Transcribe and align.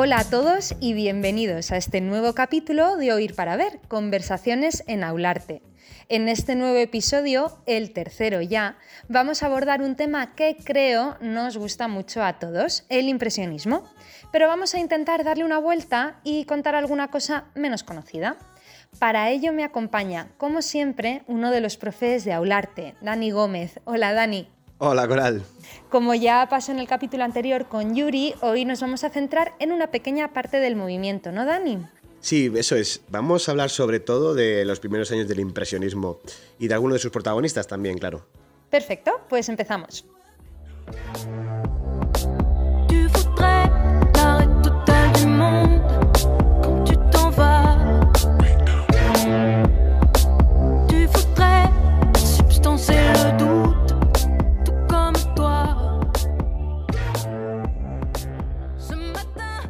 Hola 0.00 0.20
a 0.20 0.30
todos 0.30 0.76
y 0.78 0.92
bienvenidos 0.92 1.72
a 1.72 1.76
este 1.76 2.00
nuevo 2.00 2.32
capítulo 2.32 2.96
de 2.96 3.12
Oír 3.12 3.34
para 3.34 3.56
Ver, 3.56 3.80
Conversaciones 3.88 4.84
en 4.86 5.02
Aularte. 5.02 5.60
En 6.08 6.28
este 6.28 6.54
nuevo 6.54 6.76
episodio, 6.76 7.58
el 7.66 7.92
tercero 7.92 8.40
ya, 8.40 8.78
vamos 9.08 9.42
a 9.42 9.46
abordar 9.46 9.82
un 9.82 9.96
tema 9.96 10.36
que 10.36 10.56
creo 10.56 11.16
nos 11.20 11.56
gusta 11.56 11.88
mucho 11.88 12.22
a 12.22 12.38
todos, 12.38 12.84
el 12.90 13.08
impresionismo. 13.08 13.82
Pero 14.30 14.46
vamos 14.46 14.72
a 14.72 14.78
intentar 14.78 15.24
darle 15.24 15.44
una 15.44 15.58
vuelta 15.58 16.20
y 16.22 16.44
contar 16.44 16.76
alguna 16.76 17.08
cosa 17.08 17.46
menos 17.56 17.82
conocida. 17.82 18.36
Para 19.00 19.30
ello 19.30 19.52
me 19.52 19.64
acompaña, 19.64 20.28
como 20.36 20.62
siempre, 20.62 21.24
uno 21.26 21.50
de 21.50 21.60
los 21.60 21.76
profes 21.76 22.24
de 22.24 22.34
Aularte, 22.34 22.94
Dani 23.00 23.32
Gómez. 23.32 23.80
Hola 23.84 24.12
Dani. 24.12 24.48
Hola 24.80 25.08
Coral. 25.08 25.42
Como 25.90 26.14
ya 26.14 26.46
pasó 26.48 26.70
en 26.70 26.78
el 26.78 26.86
capítulo 26.86 27.24
anterior 27.24 27.66
con 27.66 27.96
Yuri, 27.96 28.34
hoy 28.42 28.64
nos 28.64 28.80
vamos 28.80 29.02
a 29.02 29.10
centrar 29.10 29.54
en 29.58 29.72
una 29.72 29.90
pequeña 29.90 30.32
parte 30.32 30.58
del 30.58 30.76
movimiento, 30.76 31.32
¿no, 31.32 31.44
Dani? 31.44 31.78
Sí, 32.20 32.52
eso 32.54 32.76
es. 32.76 33.00
Vamos 33.08 33.48
a 33.48 33.52
hablar 33.52 33.70
sobre 33.70 33.98
todo 33.98 34.34
de 34.34 34.64
los 34.64 34.78
primeros 34.78 35.10
años 35.10 35.26
del 35.26 35.40
impresionismo 35.40 36.20
y 36.60 36.68
de 36.68 36.74
algunos 36.74 36.94
de 36.94 37.00
sus 37.00 37.10
protagonistas 37.10 37.66
también, 37.66 37.98
claro. 37.98 38.26
Perfecto, 38.70 39.20
pues 39.28 39.48
empezamos. 39.48 40.04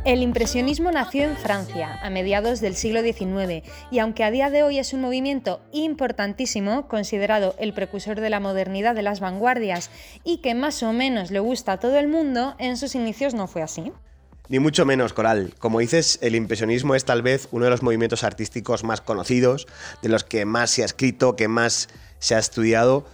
El 0.09 0.23
impresionismo 0.23 0.91
nació 0.91 1.25
en 1.25 1.37
Francia 1.37 1.98
a 2.03 2.09
mediados 2.09 2.62
del 2.62 2.77
siglo 2.77 3.03
XIX 3.03 3.62
y 3.91 3.98
aunque 3.98 4.25
a 4.25 4.31
día 4.31 4.48
de 4.48 4.62
hoy 4.62 4.78
es 4.78 4.95
un 4.95 5.03
movimiento 5.03 5.61
importantísimo, 5.70 6.89
considerado 6.89 7.55
el 7.59 7.75
precursor 7.75 8.19
de 8.19 8.31
la 8.31 8.41
modernidad 8.41 8.95
de 8.95 9.03
las 9.03 9.20
vanguardias 9.20 9.91
y 10.25 10.39
que 10.39 10.55
más 10.55 10.83
o 10.83 10.95
menos 10.95 11.31
le 11.31 11.41
gusta 11.41 11.73
a 11.73 11.79
todo 11.79 11.98
el 11.98 12.09
mundo, 12.09 12.55
en 12.59 12.79
sus 12.79 12.95
inicios 12.95 13.34
no 13.34 13.48
fue 13.48 13.61
así. 13.61 13.92
Ni 14.48 14.59
mucho 14.61 14.86
menos, 14.86 15.12
Coral. 15.12 15.53
Como 15.59 15.79
dices, 15.79 16.19
el 16.23 16.34
impresionismo 16.34 16.95
es 16.95 17.05
tal 17.05 17.20
vez 17.20 17.47
uno 17.51 17.67
de 17.67 17.70
los 17.70 17.83
movimientos 17.83 18.25
artísticos 18.25 18.84
más 18.84 19.03
conocidos, 19.03 19.67
de 20.01 20.09
los 20.09 20.25
que 20.25 20.47
más 20.47 20.70
se 20.70 20.81
ha 20.81 20.86
escrito, 20.86 21.36
que 21.36 21.48
más 21.48 21.91
se 22.19 22.34
ha 22.34 22.39
estudiado, 22.39 23.05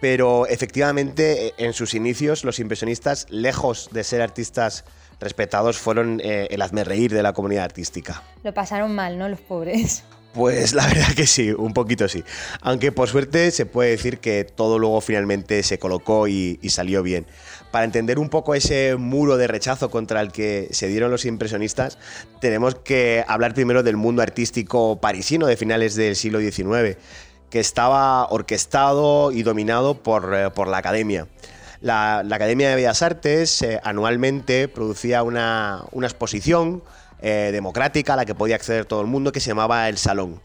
pero 0.00 0.48
efectivamente 0.48 1.54
en 1.58 1.74
sus 1.74 1.94
inicios 1.94 2.42
los 2.42 2.58
impresionistas, 2.58 3.28
lejos 3.30 3.88
de 3.92 4.02
ser 4.02 4.20
artistas 4.20 4.84
respetados 5.20 5.78
fueron 5.78 6.20
eh, 6.24 6.48
el 6.50 6.62
hazme 6.62 6.84
reír 6.84 7.12
de 7.12 7.22
la 7.22 7.32
comunidad 7.32 7.64
artística. 7.64 8.22
Lo 8.42 8.52
pasaron 8.54 8.94
mal, 8.94 9.18
¿no? 9.18 9.28
Los 9.28 9.40
pobres. 9.40 10.02
Pues 10.32 10.74
la 10.74 10.86
verdad 10.86 11.12
que 11.16 11.26
sí, 11.26 11.50
un 11.50 11.74
poquito 11.74 12.08
sí. 12.08 12.22
Aunque 12.60 12.92
por 12.92 13.08
suerte 13.08 13.50
se 13.50 13.66
puede 13.66 13.90
decir 13.90 14.18
que 14.18 14.44
todo 14.44 14.78
luego 14.78 15.00
finalmente 15.00 15.62
se 15.64 15.78
colocó 15.80 16.28
y, 16.28 16.58
salió 16.68 17.02
bien. 17.02 17.26
Para 17.72 17.84
entender 17.84 18.18
un 18.18 18.28
poco 18.28 18.54
ese 18.54 18.94
muro 18.96 19.36
de 19.36 19.48
rechazo 19.48 19.90
contra 19.90 20.20
el 20.20 20.30
que 20.30 20.68
se 20.70 20.86
dieron 20.86 21.10
los 21.10 21.24
impresionistas, 21.24 21.98
tenemos 22.40 22.76
que 22.76 23.24
hablar 23.26 23.54
primero 23.54 23.82
del 23.82 23.96
mundo 23.96 24.22
artístico 24.22 25.00
parisino 25.00 25.46
de 25.46 25.56
finales 25.56 25.96
del 25.96 26.14
siglo 26.14 26.38
XIX, 26.38 26.96
que 27.48 27.58
estaba 27.58 28.28
orquestado 28.28 29.32
y 29.32 29.42
dominado 29.42 29.94
por, 29.94 30.32
eh, 30.34 30.50
por 30.50 30.68
la 30.68 30.78
academia. 30.78 31.26
La, 31.80 32.18
Academia 32.18 32.68
de 32.68 32.74
Bellas 32.76 33.02
Artes 33.02 33.62
eh, 33.62 33.80
anualmente 33.82 34.68
producía 34.68 35.22
una, 35.22 35.84
exposición 36.02 36.82
eh, 37.22 37.50
democrática 37.52 38.12
a 38.12 38.16
la 38.16 38.24
que 38.26 38.34
podía 38.34 38.56
acceder 38.56 38.84
todo 38.84 39.00
el 39.00 39.06
mundo 39.06 39.32
que 39.32 39.40
se 39.40 39.48
llamaba 39.48 39.88
El 39.88 39.96
Salón. 39.96 40.40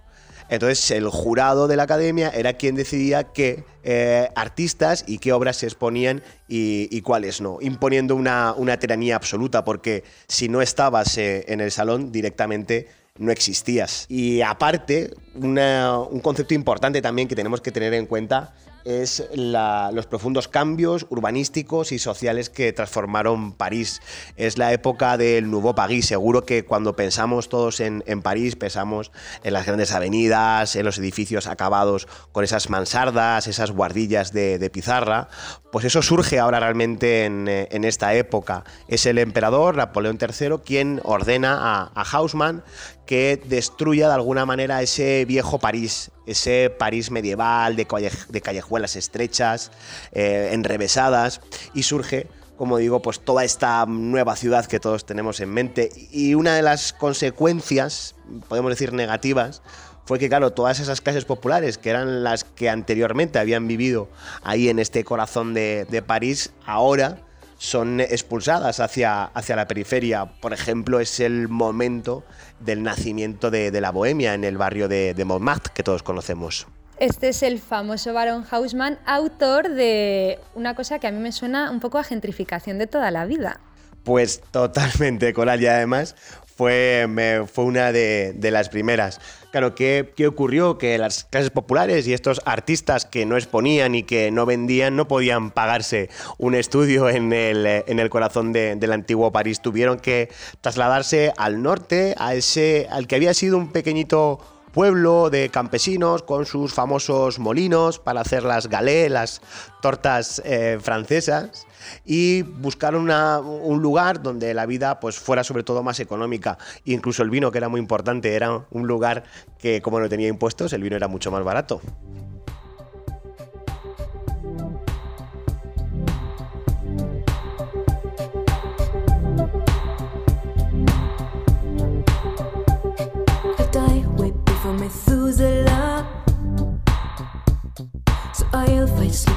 Entonces 0.48 0.92
el 0.92 1.10
jurado 1.10 1.68
de 1.68 1.76
la 1.76 1.84
academia 1.84 2.30
era 2.30 2.54
quien 2.54 2.76
decidía 2.76 3.24
qué 3.24 3.64
eh, 3.84 4.30
artistas 4.36 5.04
y 5.08 5.18
qué 5.18 5.34
obras 5.34 5.58
se 5.58 5.66
exponían 5.66 6.22
y, 6.48 7.02
cuáles 7.02 7.42
no, 7.42 7.58
imponiendo 7.62 8.16
una, 8.16 8.78
tiranía 8.80 9.16
absoluta, 9.16 9.66
porque 9.66 10.04
si 10.28 10.48
no 10.48 10.62
estabas 10.62 11.18
en 11.18 11.62
el 11.62 11.72
salón 11.72 12.12
directamente 12.12 12.88
no 13.18 13.32
existías. 13.32 14.06
Y 14.08 14.42
aparte, 14.42 15.16
un 15.34 16.20
concepto 16.22 16.54
importante 16.54 17.02
también 17.02 17.28
que 17.28 17.36
tenemos 17.36 17.60
que 17.60 17.72
tener 17.72 17.94
en 17.96 18.06
cuenta 18.06 18.54
es 18.86 19.28
los 19.34 20.06
profundos 20.06 20.48
cambios 20.48 21.08
urbanísticos 21.10 21.92
y 21.92 22.00
sociales 22.00 22.50
que 22.50 22.72
transformaron 22.72 23.54
París. 23.54 24.02
Es 24.38 24.58
la 24.58 24.72
época 24.72 25.18
del 25.18 25.50
Nouveau 25.50 25.76
Paris. 25.76 26.06
Seguro 26.06 26.46
que 26.46 26.64
cuando 26.64 26.96
pensamos 26.96 27.50
todos 27.50 27.80
en, 27.80 28.04
París, 28.22 28.56
pensamos 28.56 29.12
en 29.44 29.54
las 29.54 29.66
grandes 29.66 29.92
avenidas, 29.92 30.76
en 30.76 30.86
los 30.86 31.00
edificios 31.00 31.48
acabados 31.48 32.08
con 32.32 32.44
esas 32.44 32.70
mansardas, 32.70 33.48
esas 33.48 33.72
guardillas 33.72 34.32
de, 34.32 34.70
pizarra. 34.72 35.30
Pues 35.72 35.86
eso 35.86 36.02
surge 36.02 36.40
ahora 36.40 36.60
realmente 36.60 37.26
en, 37.26 37.84
esta 37.84 38.14
época. 38.14 38.64
Es 38.88 39.06
el 39.06 39.18
emperador 39.18 39.76
Napoleón 39.76 40.20
III 40.22 40.58
quien 40.64 41.02
ordena 41.04 41.58
a, 41.60 41.92
a 41.94 42.04
Haussmann 42.04 42.64
que 43.06 43.42
destruya 43.46 44.08
de 44.08 44.14
alguna 44.14 44.46
manera 44.46 44.82
ese 44.82 45.26
viejo 45.26 45.60
París, 45.60 46.12
ese 46.26 46.70
París 46.70 47.12
medieval 47.12 47.76
de, 47.76 47.86
callejuelas 47.86 48.96
estrechas, 48.96 49.72
eh, 50.12 50.50
enrevesadas, 50.52 51.42
y 51.74 51.84
surge 51.84 52.28
como 52.58 52.78
digo, 52.78 53.02
pues 53.02 53.20
toda 53.20 53.44
esta 53.44 53.86
nueva 53.86 54.38
ciudad 54.38 54.66
que 54.66 54.80
todos 54.80 55.06
tenemos 55.06 55.42
en 55.42 55.50
mente. 55.50 55.90
Y 56.12 56.36
una 56.36 56.56
de 56.56 56.62
las 56.62 56.94
consecuencias, 56.94 58.16
podemos 58.48 58.72
decir 58.72 58.94
negativas, 58.94 59.62
fue 60.06 60.20
que, 60.20 60.30
claro, 60.30 60.54
todas 60.54 60.80
esas 60.80 61.02
clases 61.02 61.26
populares, 61.26 61.78
que 61.78 61.90
eran 61.90 62.24
las 62.24 62.44
que 62.44 62.70
anteriormente 62.70 63.40
habían 63.40 63.68
vivido 63.68 64.08
ahí 64.44 64.70
en 64.70 64.80
este 64.80 65.04
corazón 65.04 65.54
de, 65.54 65.86
de 65.90 66.02
París, 66.02 66.54
ahora 66.66 67.26
son 67.58 68.00
expulsadas 68.00 68.80
hacia, 68.80 69.24
hacia 69.24 69.56
la 69.56 69.68
periferia. 69.68 70.26
Por 70.26 70.54
ejemplo, 70.54 71.00
es 71.00 71.20
el 71.20 71.48
momento 71.48 72.24
del 72.60 72.84
nacimiento 72.84 73.52
de, 73.52 73.72
la 73.82 73.92
bohemia 73.92 74.34
en 74.34 74.44
el 74.44 74.58
barrio 74.58 74.88
de, 74.88 75.14
de, 75.14 75.26
Montmartre 75.26 75.74
que 75.74 75.84
todos 75.84 76.04
conocemos. 76.04 76.68
Este 77.00 77.30
es 77.30 77.44
el 77.44 77.60
famoso 77.60 78.14
Baron 78.14 78.46
Hausmann, 78.50 79.00
autor 79.06 79.70
de 79.70 80.40
una 80.54 80.76
cosa 80.76 81.00
que 81.00 81.08
a 81.08 81.12
mí 81.12 81.20
me 81.20 81.32
suena 81.32 81.70
un 81.70 81.82
poco 81.82 81.98
a 81.98 82.04
gentrificación 82.04 82.78
de 82.78 82.88
toda 82.88 83.12
la 83.12 83.26
vida. 83.26 83.60
Pues 84.04 84.42
totalmente, 84.52 85.34
Coral, 85.34 85.62
y 85.62 85.68
además 85.68 86.16
fue, 86.56 87.46
fue 87.52 87.66
una 87.66 87.92
de, 87.92 88.36
las 88.52 88.70
primeras. 88.70 89.20
Claro, 89.52 89.76
¿qué, 89.76 90.12
¿qué, 90.16 90.28
ocurrió? 90.28 90.78
Que 90.78 90.98
las 90.98 91.26
clases 91.26 91.50
populares 91.50 92.08
y 92.08 92.14
estos 92.14 92.42
artistas 92.46 93.06
que 93.06 93.26
no 93.26 93.36
exponían 93.38 93.96
y 93.96 94.04
que 94.04 94.32
no 94.32 94.46
vendían 94.46 94.96
no 94.96 95.08
podían 95.08 95.52
pagarse 95.52 96.10
un 96.38 96.56
estudio 96.56 97.10
en 97.10 97.32
el, 97.32 97.66
en 97.66 98.00
el 98.00 98.10
corazón 98.10 98.52
del 98.54 98.92
antiguo 98.92 99.32
París. 99.32 99.62
Tuvieron 99.62 100.00
que 100.00 100.30
trasladarse 100.62 101.32
al 101.38 101.62
norte, 101.62 102.16
a 102.18 102.36
ese, 102.36 102.88
al 102.90 103.08
que 103.08 103.16
había 103.16 103.34
sido 103.34 103.58
un 103.58 103.72
pequeñito 103.72 104.40
pueblo 104.76 105.30
de 105.30 105.48
campesinos 105.48 106.22
con 106.22 106.46
sus 106.46 106.74
famosos 106.74 107.40
molinos 107.40 107.98
para 107.98 108.20
hacer 108.20 108.44
las 108.44 108.68
galés, 108.68 109.10
las 109.10 109.42
tortas 109.82 110.42
eh, 110.44 110.80
francesas 110.82 111.66
y 112.04 112.42
buscar 112.42 112.94
un 112.94 113.82
lugar 113.82 114.22
donde 114.22 114.54
la 114.54 114.66
vida 114.66 115.00
pues 115.00 115.18
fuera 115.18 115.46
sobre 115.46 115.64
todo 115.64 115.82
más 115.82 116.02
económica. 116.02 116.58
incluso 116.84 117.24
el 117.24 117.30
vino, 117.30 117.54
que 117.54 117.60
era 117.60 117.70
muy 117.70 117.80
importante, 117.80 118.36
era 118.36 118.66
un 118.70 118.86
lugar 118.86 119.24
que 119.60 119.82
como 119.82 120.02
no 120.02 120.10
tenía 120.10 120.28
impuestos, 120.28 120.74
el 120.74 120.82
vino 120.82 120.98
era 120.98 121.08
mucho 121.08 121.32
más 121.32 121.46
barato. 121.46 121.80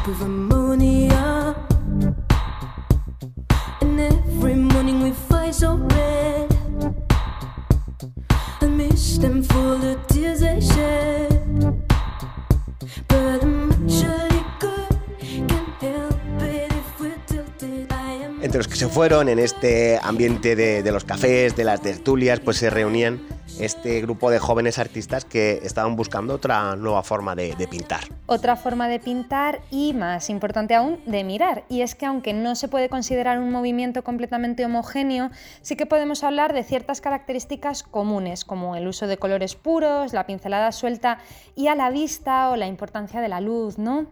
of 0.09 0.23
ammonia. 0.23 1.55
And 3.83 4.01
every 4.01 4.55
morning 4.55 5.03
we 5.03 5.13
fight 5.13 5.55
so 5.55 5.75
red. 5.77 6.57
I 8.61 8.67
miss 8.67 9.19
them 9.19 9.43
for 9.43 9.77
the 9.77 9.99
tears 10.09 10.41
they 10.41 10.61
shed. 10.61 11.28
Entre 18.49 18.61
los 18.61 18.69
que 18.69 18.77
se 18.77 18.89
fueron 18.89 19.29
en 19.29 19.39
este 19.39 20.01
ambiente 20.03 20.57
de, 20.57 20.91
los 20.91 21.05
cafés, 21.05 21.55
de 21.55 21.65
las 21.65 21.83
tertulias, 21.83 22.41
pues 22.41 22.57
se 22.57 22.71
reunían 22.71 23.21
este 23.61 24.01
grupo 24.01 24.31
de 24.31 24.39
jóvenes 24.39 24.79
artistas 24.79 25.27
que 25.27 25.61
estaban 25.65 25.97
buscando 25.97 26.33
otra 26.33 26.75
nueva 26.75 27.03
forma 27.03 27.35
de, 27.35 27.69
pintar. 27.71 28.05
Otra 28.25 28.57
forma 28.57 28.89
de 28.89 29.01
pintar 29.01 29.61
y, 29.71 29.93
más 29.93 30.31
importante 30.31 30.75
aún, 30.75 30.99
de 31.05 31.25
mirar. 31.25 31.65
Y 31.69 31.83
es 31.83 31.95
que 31.95 32.07
aunque 32.07 32.33
no 32.33 32.55
se 32.55 32.69
puede 32.69 32.89
considerar 32.89 33.39
un 33.39 33.53
movimiento 33.53 34.03
completamente 34.03 34.65
homogéneo, 34.65 35.31
sí 35.61 35.77
que 35.77 35.85
podemos 35.85 36.25
hablar 36.25 36.55
de 36.55 36.65
ciertas 36.65 37.03
características 37.03 37.83
comunes, 37.83 38.47
como 38.47 38.77
el 38.77 38.89
uso 38.89 39.07
de 39.07 39.19
colores 39.19 39.57
puros, 39.57 40.15
la 40.15 40.25
pincelada 40.25 40.73
suelta 40.73 41.19
y 41.55 41.67
a 41.67 41.75
la 41.75 41.91
vista 41.91 42.49
o 42.49 42.57
la 42.57 42.67
importancia 42.67 43.21
de 43.21 43.29
la 43.29 43.43
luz, 43.43 43.77
¿no? 43.77 44.07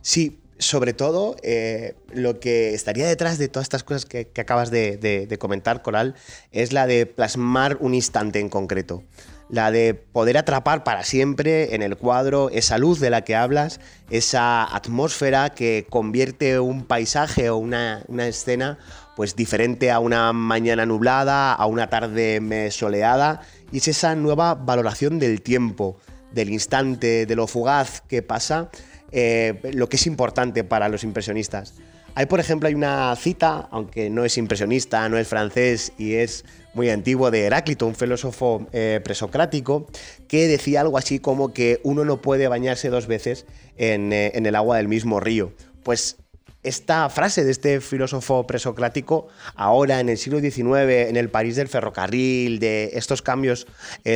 Sí, 0.00 0.40
sobre 0.58 0.92
todo, 0.92 1.36
eh, 1.42 1.94
lo 2.12 2.40
que 2.40 2.74
estaría 2.74 3.06
detrás 3.06 3.38
de 3.38 3.48
todas 3.48 3.64
estas 3.64 3.84
cosas 3.84 4.06
que, 4.06 4.28
acabas 4.38 4.70
de, 4.70 5.36
comentar, 5.38 5.82
Coral, 5.82 6.14
es 6.52 6.72
la 6.72 6.86
de 6.86 7.06
plasmar 7.06 7.76
un 7.80 7.94
instante 7.94 8.40
en 8.40 8.48
concreto. 8.48 9.02
La 9.48 9.70
de 9.70 9.94
poder 9.94 10.38
atrapar 10.38 10.82
para 10.82 11.04
siempre 11.04 11.74
en 11.74 11.82
el 11.82 11.96
cuadro 11.96 12.50
esa 12.50 12.78
luz 12.78 12.98
de 12.98 13.10
la 13.10 13.22
que 13.22 13.36
hablas, 13.36 13.80
esa 14.10 14.64
atmósfera 14.64 15.50
que 15.50 15.86
convierte 15.88 16.58
un 16.58 16.84
paisaje 16.84 17.48
o 17.50 17.56
una, 17.56 18.02
una 18.08 18.26
escena 18.26 18.78
pues 19.14 19.36
diferente 19.36 19.92
a 19.92 20.00
una 20.00 20.32
mañana 20.32 20.84
nublada, 20.84 21.52
a 21.52 21.66
una 21.66 21.88
tarde 21.88 22.70
soleada, 22.70 23.40
y 23.70 23.78
es 23.78 23.88
esa 23.88 24.14
nueva 24.14 24.54
valoración 24.54 25.18
del 25.18 25.40
tiempo, 25.42 25.96
del 26.32 26.50
instante, 26.50 27.24
de 27.24 27.36
lo 27.36 27.46
fugaz 27.46 28.02
que 28.02 28.22
pasa 28.22 28.70
eh, 29.12 29.60
lo 29.72 29.88
que 29.88 29.96
es 29.96 30.06
importante 30.06 30.64
para 30.64 30.88
los 30.88 31.04
impresionistas. 31.04 31.74
Hay, 32.14 32.26
por 32.26 32.40
ejemplo, 32.40 32.68
hay 32.68 32.74
una 32.74 33.14
cita, 33.16 33.68
aunque 33.70 34.08
no 34.08 34.24
es 34.24 34.38
impresionista, 34.38 35.06
no 35.08 35.18
es 35.18 35.28
francés 35.28 35.92
y 35.98 36.14
es 36.14 36.44
muy 36.72 36.88
antiguo, 36.88 37.30
de 37.30 37.44
Heráclito, 37.44 37.86
un 37.86 37.94
filósofo 37.94 38.66
eh, 38.72 39.00
presocrático, 39.04 39.86
que 40.26 40.48
decía 40.48 40.80
algo 40.80 40.96
así 40.96 41.18
como 41.18 41.52
que 41.52 41.80
uno 41.82 42.04
no 42.06 42.22
puede 42.22 42.48
bañarse 42.48 42.88
dos 42.88 43.06
veces 43.06 43.44
en, 43.76 44.12
eh, 44.12 44.32
en 44.34 44.46
el 44.46 44.56
agua 44.56 44.78
del 44.78 44.88
mismo 44.88 45.20
río. 45.20 45.52
Pues 45.82 46.16
esta 46.62 47.08
frase 47.10 47.44
de 47.44 47.50
este 47.50 47.80
filósofo 47.82 48.46
presocrático, 48.46 49.28
ahora 49.54 50.00
en 50.00 50.08
el 50.08 50.16
siglo 50.16 50.40
XIX, 50.40 51.08
en 51.08 51.16
el 51.16 51.28
París 51.28 51.56
del 51.56 51.68
ferrocarril, 51.68 52.58
de 52.58 52.90
estos 52.94 53.22
cambios 53.22 53.66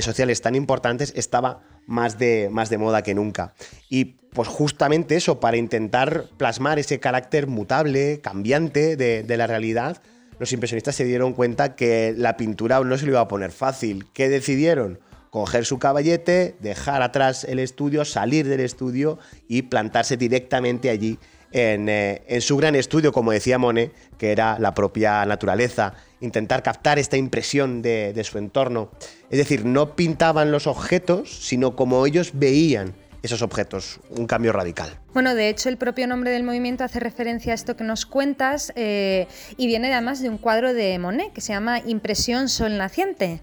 sociales 0.00 0.40
tan 0.40 0.56
importantes, 0.56 1.12
estaba 1.14 1.60
más 1.90 2.18
de, 2.18 2.48
más 2.50 2.70
de 2.70 2.78
moda 2.78 3.02
que 3.02 3.14
nunca. 3.14 3.52
Y 3.88 4.04
pues 4.32 4.48
justamente 4.48 5.16
eso, 5.16 5.40
para 5.40 5.56
intentar 5.56 6.26
plasmar 6.36 6.78
ese 6.78 7.00
carácter 7.00 7.48
mutable, 7.48 8.20
cambiante 8.20 8.96
de, 8.96 9.24
de 9.24 9.36
la 9.36 9.48
realidad, 9.48 10.00
los 10.38 10.52
impresionistas 10.52 10.94
se 10.94 11.04
dieron 11.04 11.32
cuenta 11.32 11.74
que 11.74 12.14
la 12.16 12.36
pintura 12.36 12.80
no 12.80 12.96
se 12.96 13.06
lo 13.06 13.12
iba 13.12 13.20
a 13.20 13.28
poner 13.28 13.50
fácil. 13.50 14.06
¿Qué 14.12 14.28
decidieron? 14.28 15.00
coger 15.30 15.64
su 15.64 15.78
caballete, 15.78 16.56
dejar 16.60 17.02
atrás 17.02 17.44
el 17.44 17.60
estudio, 17.60 18.04
salir 18.04 18.48
del 18.48 18.58
estudio 18.58 19.20
y 19.46 19.62
plantarse 19.62 20.16
directamente 20.16 20.90
allí 20.90 21.20
eh, 21.52 22.22
en, 22.26 22.40
su 22.40 22.56
gran 22.56 22.74
estudio, 22.74 23.12
como 23.12 23.32
decía 23.32 23.58
Monet, 23.58 23.92
que 24.18 24.32
era 24.32 24.58
la 24.58 24.74
propia 24.74 25.24
naturaleza, 25.26 25.94
intentar 26.20 26.62
captar 26.62 26.98
esta 26.98 27.16
impresión 27.16 27.82
de, 27.82 28.20
su 28.24 28.38
entorno. 28.38 28.90
Es 29.30 29.38
decir, 29.38 29.64
no 29.64 29.96
pintaban 29.96 30.52
los 30.52 30.66
objetos, 30.66 31.30
sino 31.30 31.74
como 31.74 32.06
ellos 32.06 32.32
veían 32.34 32.94
esos 33.22 33.42
objetos, 33.42 34.00
un 34.10 34.26
cambio 34.26 34.52
radical. 34.52 34.98
Bueno, 35.12 35.34
de 35.34 35.50
hecho 35.50 35.68
el 35.68 35.76
propio 35.76 36.06
nombre 36.06 36.30
del 36.30 36.42
movimiento 36.42 36.84
hace 36.84 37.00
referencia 37.00 37.52
a 37.52 37.54
esto 37.54 37.76
que 37.76 37.84
nos 37.84 38.06
cuentas 38.06 38.72
eh, 38.76 39.26
y 39.58 39.66
viene 39.66 39.92
además 39.92 40.22
de 40.22 40.30
un 40.30 40.38
cuadro 40.38 40.72
de 40.72 40.98
Monet 40.98 41.32
que 41.32 41.42
se 41.42 41.52
llama 41.52 41.80
Impresión 41.80 42.48
Sol 42.48 42.78
Naciente. 42.78 43.42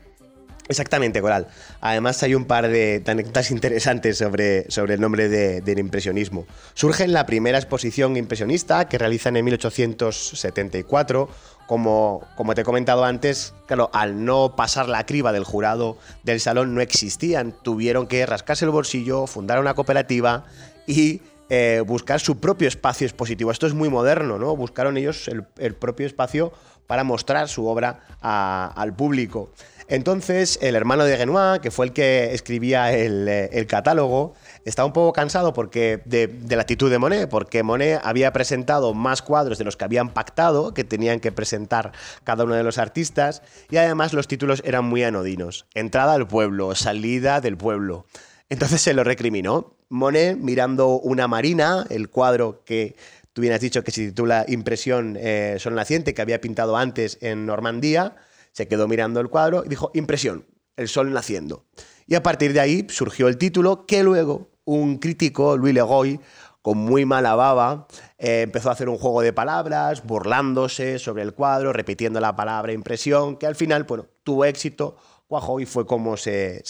Exactamente, 0.69 1.21
Coral. 1.21 1.47
Además 1.81 2.21
hay 2.23 2.35
un 2.35 2.45
par 2.45 2.67
de 2.67 3.01
anécdotas 3.05 3.51
interesantes 3.51 4.17
sobre, 4.17 4.69
sobre 4.69 4.95
el 4.95 5.01
nombre 5.01 5.29
del 5.29 5.79
impresionismo. 5.79 6.45
Surge 6.73 7.03
en 7.03 7.13
la 7.13 7.25
primera 7.25 7.57
exposición 7.57 8.17
impresionista 8.17 8.87
que 8.87 8.97
realizan 8.97 9.37
en 9.37 9.45
1874. 9.45 11.29
Como, 11.67 12.25
como 12.37 12.55
te 12.55 12.61
he 12.61 12.63
comentado 12.63 13.03
antes, 13.03 13.53
claro, 13.65 13.89
al 13.91 14.23
no 14.23 14.55
pasar 14.55 14.87
la 14.87 15.05
criba 15.05 15.33
del 15.33 15.43
jurado 15.43 15.97
del 16.23 16.39
salón 16.39 16.73
no 16.73 16.79
existían. 16.79 17.53
Tuvieron 17.61 18.07
que 18.07 18.25
rascarse 18.25 18.63
el 18.63 18.71
bolsillo, 18.71 19.27
fundar 19.27 19.59
una 19.59 19.73
cooperativa 19.73 20.45
y 20.85 21.19
eh, 21.49 21.81
buscar 21.85 22.19
su 22.19 22.39
propio 22.39 22.67
espacio 22.67 23.07
expositivo. 23.07 23.51
Esto 23.51 23.67
es 23.67 23.73
muy 23.73 23.87
moderno, 23.87 24.37
¿no? 24.37 24.53
Buscaron 24.57 24.97
ellos 24.97 25.29
el, 25.29 25.75
propio 25.75 26.05
espacio 26.05 26.51
para 26.87 27.05
mostrar 27.05 27.47
su 27.47 27.67
obra 27.67 28.01
al 28.21 28.93
público. 28.93 29.51
Entonces, 29.89 30.59
el 30.61 30.75
hermano 30.75 31.05
de 31.05 31.15
Renoir, 31.15 31.61
que 31.61 31.71
fue 31.71 31.85
el 31.85 31.93
que 31.93 32.33
escribía 32.33 32.91
el, 32.91 33.27
eh, 33.29 33.65
catálogo, 33.67 34.33
estaba 34.65 34.85
un 34.85 34.91
poco 34.91 35.13
cansado 35.13 35.53
porque 35.53 36.01
de, 36.03 36.29
la 36.49 36.61
actitud 36.61 36.91
de 36.91 36.99
Monet, 36.99 37.29
porque 37.29 37.63
Monet 37.63 38.01
había 38.03 38.33
presentado 38.33 38.93
más 38.93 39.21
cuadros 39.21 39.57
de 39.57 39.63
los 39.63 39.77
que 39.77 39.85
habían 39.85 40.09
pactado, 40.09 40.73
que 40.73 40.83
tenían 40.83 41.21
que 41.21 41.31
presentar 41.31 41.93
cada 42.25 42.43
uno 42.43 42.55
de 42.55 42.63
los 42.63 42.77
artistas, 42.77 43.41
y 43.69 43.77
además 43.77 44.11
los 44.13 44.27
títulos 44.27 44.61
eran 44.65 44.83
muy 44.83 45.03
anodinos. 45.03 45.67
Entrada 45.73 46.13
al 46.13 46.27
pueblo, 46.27 46.75
salida 46.75 47.39
del 47.39 47.55
pueblo. 47.55 48.05
Entonces 48.49 48.81
se 48.81 48.93
lo 48.93 49.05
recriminó. 49.05 49.73
Monet 49.89 50.37
mirando 50.37 50.99
una 50.99 51.29
marina, 51.29 51.85
el 51.89 52.09
cuadro 52.09 52.61
que 52.65 52.97
tú 53.31 53.41
bien 53.41 53.53
has 53.53 53.61
dicho 53.61 53.83
que 53.83 53.91
se 53.91 54.07
titula 54.07 54.43
Impresión 54.49 55.15
eh, 55.17 55.57
Naciente, 55.71 56.13
que 56.13 56.21
había 56.21 56.41
pintado 56.41 56.75
antes 56.75 57.17
en 57.21 57.45
Normandía, 57.45 58.15
se 58.57 58.67
quedó 58.67 58.87
mirando 58.87 59.19
el 59.19 59.29
cuadro 59.29 59.63
y 59.63 59.69
dijo, 59.69 59.91
impresión, 59.93 60.47
el 60.77 60.87
sol 60.87 61.13
naciendo. 61.13 61.67
Y 62.07 62.15
a 62.15 62.23
partir 62.23 62.53
de 62.53 62.59
ahí 62.59 62.87
surgió 62.89 63.27
el 63.27 63.37
título 63.37 63.85
que 63.85 64.01
luego 64.01 64.49
un 64.65 64.97
crítico, 64.97 65.55
Louis 65.57 65.75
Legoy, 65.75 66.19
con 66.63 66.79
muy 66.79 67.05
mala 67.05 67.35
baba, 67.35 67.87
eh, 68.17 68.41
empezó 68.41 68.69
a 68.69 68.71
hacer 68.71 68.89
un 68.89 68.97
juego 68.97 69.21
de 69.21 69.31
palabras, 69.31 70.03
burlándose 70.03 70.97
sobre 70.97 71.21
el 71.21 71.35
cuadro, 71.35 71.71
repitiendo 71.71 72.19
la 72.19 72.35
palabra 72.35 72.73
impresión, 72.73 73.37
que 73.37 73.45
al 73.45 73.53
final, 73.53 73.83
bueno, 73.83 74.07
tuvo 74.23 74.43
éxito, 74.43 74.97
cuajó 75.27 75.59
y 75.59 75.67
fue 75.67 75.85
como 75.85 76.17
se, 76.17 76.63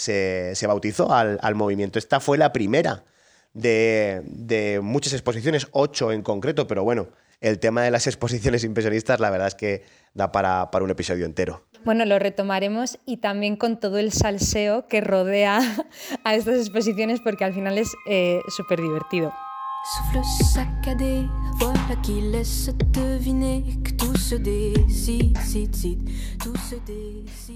bautizó 0.68 1.13
al, 1.13 1.56
movimiento. 1.56 2.00
Esta 2.00 2.19
fue 2.19 2.38
la 2.38 2.51
primera 2.51 3.06
de, 3.54 4.24
de 4.25 4.81
muchas 4.84 5.13
exposiciones, 5.13 5.69
ocho 5.72 6.12
en 6.12 6.22
concreto, 6.22 6.68
pero 6.68 6.84
bueno, 6.84 7.07
el 7.39 7.60
tema 7.60 7.84
de 7.84 7.92
las 7.92 8.07
exposiciones 8.07 8.63
impresionistas, 8.63 9.19
la 9.19 9.30
verdad 9.30 9.48
es 9.48 9.56
que 9.56 9.84
da 10.13 10.31
para, 10.31 10.69
un 10.81 10.89
episodio 10.89 11.25
entero. 11.25 11.67
Bueno, 11.85 12.06
lo 12.06 12.19
retomaremos 12.19 13.00
y 13.06 13.18
también 13.18 13.56
con 13.56 13.79
todo 13.79 13.97
el 13.97 14.12
salseo 14.12 14.88
que 14.88 15.01
rodea 15.01 15.59
a 16.24 16.35
estas 16.35 16.57
exposiciones 16.57 17.19
porque 17.21 17.45
al 17.45 17.53
final 17.53 17.77
es 17.77 17.91
eh, 18.09 18.41
súper 18.55 18.81
divertido. 18.81 19.34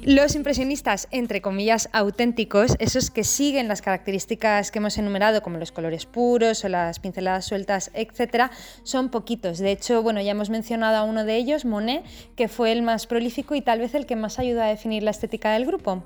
Los 0.03 0.35
impresionistas, 0.35 1.09
entre 1.11 1.41
comillas, 1.41 1.89
auténticos, 1.91 2.77
esos 2.79 3.11
que 3.11 3.25
siguen 3.25 3.67
las 3.67 3.81
características 3.81 4.71
que 4.71 4.79
hemos 4.79 4.97
enumerado, 4.97 5.41
como 5.41 5.57
los 5.57 5.73
colores 5.73 6.05
puros 6.05 6.63
o 6.63 6.69
las 6.69 6.99
pinceladas 6.99 7.43
sueltas, 7.43 7.91
etc., 7.93 8.49
son 8.83 9.09
poquitos. 9.09 9.57
De 9.57 9.71
hecho, 9.71 10.01
bueno, 10.01 10.21
ya 10.21 10.31
hemos 10.31 10.49
mencionado 10.49 10.95
a 10.95 11.03
uno 11.03 11.25
de 11.25 11.35
ellos, 11.35 11.65
Monet, 11.65 12.05
que 12.37 12.47
fue 12.47 12.71
el 12.71 12.81
más 12.81 13.07
prolífico 13.07 13.55
y 13.55 13.61
tal 13.61 13.79
vez 13.79 13.93
el 13.93 14.05
que 14.05 14.15
más 14.15 14.39
ayuda 14.39 14.67
a 14.67 14.69
definir 14.69 15.03
la 15.03 15.11
estética 15.11 15.51
del 15.51 15.65
grupo. 15.65 16.05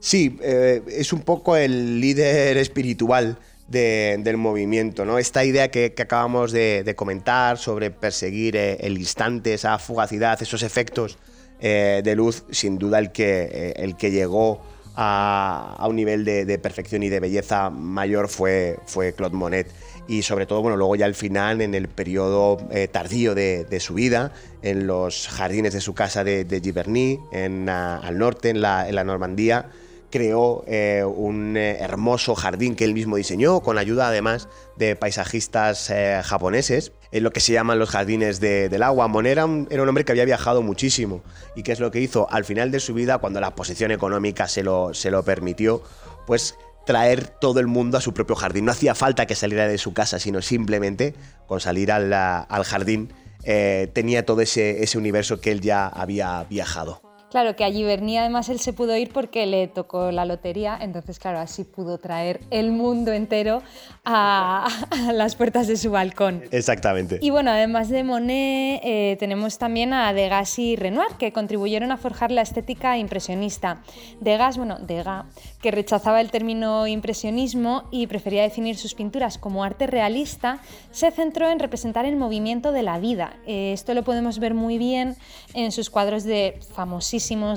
Sí, 0.00 0.36
eh, 0.42 0.82
es 0.88 1.12
un 1.12 1.20
poco 1.20 1.54
el 1.54 2.00
líder 2.00 2.56
espiritual 2.56 3.38
del 3.72 4.36
movimiento. 4.36 5.04
¿no? 5.04 5.18
Esta 5.18 5.44
idea 5.44 5.70
que, 5.70 5.94
acabamos 5.98 6.52
de, 6.52 6.94
comentar 6.96 7.58
sobre 7.58 7.90
perseguir 7.90 8.56
eh, 8.56 8.76
el 8.80 8.98
instante, 8.98 9.54
esa 9.54 9.78
fugacidad, 9.78 10.40
esos 10.40 10.62
efectos 10.62 11.18
eh, 11.60 12.02
de 12.04 12.14
luz, 12.14 12.44
sin 12.50 12.78
duda 12.78 12.98
el 12.98 13.12
que, 13.12 13.48
eh, 13.50 13.72
el 13.76 13.96
que 13.96 14.10
llegó 14.10 14.62
a, 14.94 15.84
un 15.88 15.96
nivel 15.96 16.24
de, 16.24 16.58
perfección 16.58 17.02
y 17.02 17.08
de 17.08 17.18
belleza 17.18 17.70
mayor 17.70 18.28
fue, 18.28 18.78
fue 18.86 19.14
Claude 19.14 19.36
Monet. 19.36 19.72
Y 20.08 20.22
sobre 20.22 20.46
todo, 20.46 20.60
bueno, 20.60 20.76
luego 20.76 20.96
ya 20.96 21.06
al 21.06 21.14
final, 21.14 21.62
en 21.62 21.74
el 21.74 21.88
periodo 21.88 22.58
tardío 22.90 23.34
de, 23.34 23.78
su 23.80 23.94
vida, 23.94 24.32
en 24.60 24.86
los 24.86 25.28
jardines 25.28 25.72
de 25.72 25.80
su 25.80 25.94
casa 25.94 26.24
de, 26.24 26.60
Giverny, 26.62 27.20
en, 27.30 27.68
al 27.68 28.18
norte, 28.18 28.50
en 28.50 28.60
la, 28.60 28.88
en 28.88 28.96
la 28.96 29.04
Normandía, 29.04 29.70
creó 30.12 30.62
eh, 30.68 31.02
un 31.04 31.56
eh, 31.56 31.78
hermoso 31.80 32.36
jardín 32.36 32.76
que 32.76 32.84
él 32.84 32.94
mismo 32.94 33.16
diseñó, 33.16 33.60
con 33.60 33.78
ayuda 33.78 34.08
además 34.08 34.48
de 34.76 34.94
paisajistas 34.94 35.90
eh, 35.90 36.20
japoneses, 36.22 36.92
en 37.10 37.24
lo 37.24 37.32
que 37.32 37.40
se 37.40 37.52
llaman 37.52 37.80
los 37.80 37.90
jardines 37.90 38.38
del 38.38 38.82
agua. 38.82 39.08
Monet 39.08 39.32
era 39.32 39.46
un, 39.46 39.68
hombre 39.88 40.04
que 40.04 40.12
había 40.12 40.24
viajado 40.24 40.62
muchísimo 40.62 41.22
y 41.56 41.62
que 41.62 41.72
es 41.72 41.80
lo 41.80 41.90
que 41.90 42.00
hizo 42.00 42.30
al 42.30 42.44
final 42.44 42.70
de 42.70 42.78
su 42.78 42.94
vida, 42.94 43.18
cuando 43.18 43.40
la 43.40 43.54
posición 43.54 43.90
económica 43.90 44.46
se 44.46 44.62
lo, 44.62 44.94
se 44.94 45.10
lo 45.10 45.24
permitió, 45.24 45.82
pues 46.26 46.56
traer 46.86 47.26
todo 47.26 47.60
el 47.60 47.66
mundo 47.66 47.98
a 47.98 48.00
su 48.00 48.14
propio 48.14 48.36
jardín. 48.36 48.64
No 48.66 48.72
hacía 48.72 48.94
falta 48.94 49.26
que 49.26 49.34
saliera 49.34 49.66
de 49.66 49.78
su 49.78 49.92
casa, 49.92 50.18
sino 50.18 50.40
simplemente 50.40 51.14
con 51.46 51.60
salir 51.60 51.90
al, 51.90 52.64
jardín 52.64 53.12
tenía 53.92 54.24
todo 54.24 54.40
ese, 54.40 54.82
ese 54.82 54.96
universo 54.98 55.40
que 55.40 55.52
él 55.52 55.60
ya 55.60 55.88
había 55.88 56.44
viajado. 56.44 57.11
Claro, 57.32 57.56
que 57.56 57.64
allí 57.64 57.82
Berni 57.82 58.18
además 58.18 58.50
él 58.50 58.60
se 58.60 58.74
pudo 58.74 58.94
ir 58.94 59.10
porque 59.10 59.46
le 59.46 59.66
tocó 59.66 60.12
la 60.12 60.26
lotería, 60.26 60.76
entonces 60.78 61.18
claro, 61.18 61.38
así 61.38 61.64
pudo 61.64 61.96
traer 61.96 62.40
el 62.50 62.72
mundo 62.72 63.10
entero 63.10 63.62
a, 64.04 64.68
las 65.14 65.34
puertas 65.34 65.66
de 65.66 65.78
su 65.78 65.90
balcón. 65.90 66.42
Exactamente. 66.50 67.18
Y 67.22 67.30
bueno, 67.30 67.50
además 67.50 67.88
de 67.88 68.04
Monet, 68.04 68.82
eh, 68.84 69.16
tenemos 69.18 69.56
también 69.56 69.94
a 69.94 70.12
Degas 70.12 70.58
y 70.58 70.76
Renoir, 70.76 71.14
que 71.18 71.32
contribuyeron 71.32 71.90
a 71.90 71.96
forjar 71.96 72.30
la 72.30 72.42
estética 72.42 72.98
impresionista. 72.98 73.82
Degas, 74.20 74.58
bueno, 74.58 74.76
Degas, 74.78 75.24
que 75.62 75.70
rechazaba 75.70 76.20
el 76.20 76.30
término 76.30 76.86
impresionismo 76.86 77.84
y 77.90 78.08
prefería 78.08 78.42
definir 78.42 78.76
sus 78.76 78.92
pinturas 78.94 79.38
como 79.38 79.64
arte 79.64 79.86
realista, 79.86 80.60
se 80.90 81.10
centró 81.10 81.48
en 81.48 81.60
representar 81.60 82.04
el 82.04 82.16
movimiento 82.16 82.72
de 82.72 82.82
la 82.82 82.98
vida. 82.98 83.38
Eh, 83.46 83.72
esto 83.72 83.94
lo 83.94 84.02
podemos 84.02 84.38
ver 84.38 84.52
muy 84.52 84.76
bien 84.76 85.16
en 85.54 85.72
sus 85.72 85.88
cuadros 85.88 86.24
de 86.24 86.58